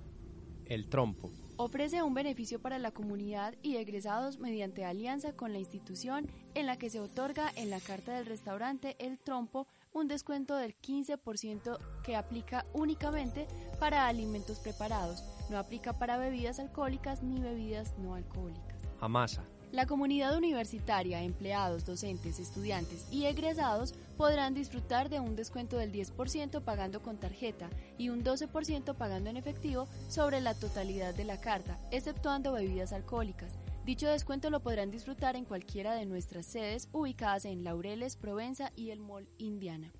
El 0.64 0.88
trompo. 0.88 1.33
Ofrece 1.61 2.05
un 2.05 2.14
beneficio 2.14 2.62
para 2.62 2.79
la 2.79 2.92
comunidad 2.92 3.53
y 3.62 3.79
egresados 3.79 4.38
mediante 4.38 4.85
alianza 4.85 5.33
con 5.33 5.53
la 5.53 5.59
institución 5.59 6.31
en 6.55 6.66
la 6.66 6.77
que 6.77 6.88
se 6.88 7.01
otorga 7.01 7.51
en 7.57 7.68
la 7.68 7.81
carta 7.81 8.14
del 8.14 8.27
restaurante 8.27 8.94
El 9.01 9.18
Trompo 9.18 9.66
un 9.92 10.07
descuento 10.07 10.55
del 10.55 10.79
15% 10.81 11.79
que 12.05 12.14
aplica 12.14 12.64
únicamente 12.75 13.49
para 13.81 14.07
alimentos 14.07 14.61
preparados, 14.61 15.25
no 15.51 15.59
aplica 15.59 15.99
para 15.99 16.16
bebidas 16.16 16.61
alcohólicas 16.61 17.25
ni 17.25 17.40
bebidas 17.40 17.99
no 17.99 18.14
alcohólicas. 18.14 18.79
Amasa. 19.01 19.42
La 19.70 19.85
comunidad 19.85 20.35
universitaria, 20.35 21.22
empleados, 21.22 21.85
docentes, 21.85 22.38
estudiantes 22.38 23.07
y 23.11 23.26
egresados 23.26 23.92
podrán 24.16 24.54
disfrutar 24.54 25.11
de 25.11 25.20
un 25.20 25.37
descuento 25.37 25.76
del 25.76 25.92
10% 25.92 26.62
pagando 26.62 27.02
con 27.02 27.18
tarjeta 27.18 27.68
y 27.98 28.09
un 28.09 28.24
12% 28.24 28.94
pagando 28.94 29.28
en 29.28 29.37
efectivo 29.37 29.87
sobre 30.09 30.40
la 30.40 30.54
totalidad 30.54 31.14
de 31.14 31.24
la 31.24 31.38
carta, 31.38 31.78
exceptuando 31.90 32.52
bebidas 32.52 32.94
alcohólicas. 32.94 33.52
Dicho 33.85 34.09
descuento 34.09 34.48
lo 34.48 34.61
podrán 34.61 34.90
disfrutar 34.90 35.37
en 35.37 35.44
cualquiera 35.44 35.94
de 35.94 36.07
nuestras 36.07 36.46
sedes 36.46 36.88
ubicadas 36.92 37.44
en 37.44 37.62
Laureles, 37.62 38.16
Provenza 38.16 38.72
y 38.74 38.90
el 38.90 39.00
Mall 39.00 39.28
Indiana. 39.37 39.92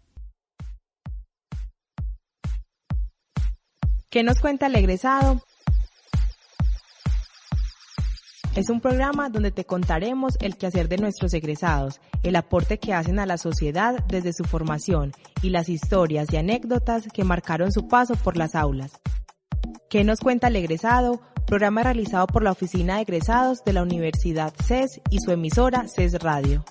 ¿Qué 4.09 4.23
nos 4.23 4.41
cuenta 4.41 4.69
el 4.69 4.77
egresado? 4.77 5.43
Es 8.59 8.71
un 8.71 8.81
programa 8.81 9.29
donde 9.29 9.53
te 9.53 9.65
contaremos 9.65 10.37
el 10.41 10.57
quehacer 10.57 10.89
de 10.89 10.97
nuestros 10.97 11.33
egresados, 11.33 12.01
el 12.25 12.35
aporte 12.35 12.79
que 12.79 12.93
hacen 12.93 13.21
a 13.21 13.25
la 13.25 13.39
sociedad 13.39 14.05
desde 14.09 14.33
su 14.33 14.43
formación 14.43 15.13
y 15.43 15.51
las 15.51 15.69
historias 15.69 16.27
y 16.33 16.39
anécdotas 16.39 17.07
que 17.15 17.23
marcaron 17.23 17.71
su 17.71 17.87
paso 17.87 18.17
por 18.17 18.37
las 18.37 18.57
aulas. 18.57 18.91
¿Qué 19.89 20.03
nos 20.03 20.19
cuenta 20.19 20.49
el 20.49 20.57
egresado? 20.57 21.21
Programa 21.47 21.85
realizado 21.85 22.27
por 22.27 22.43
la 22.43 22.51
Oficina 22.51 22.97
de 22.97 23.03
Egresados 23.03 23.63
de 23.65 23.75
la 23.75 23.85
Universidad 23.85 24.53
CES 24.67 25.03
y 25.09 25.21
su 25.21 25.31
emisora 25.31 25.87
CES 25.87 26.15
Radio. 26.15 26.65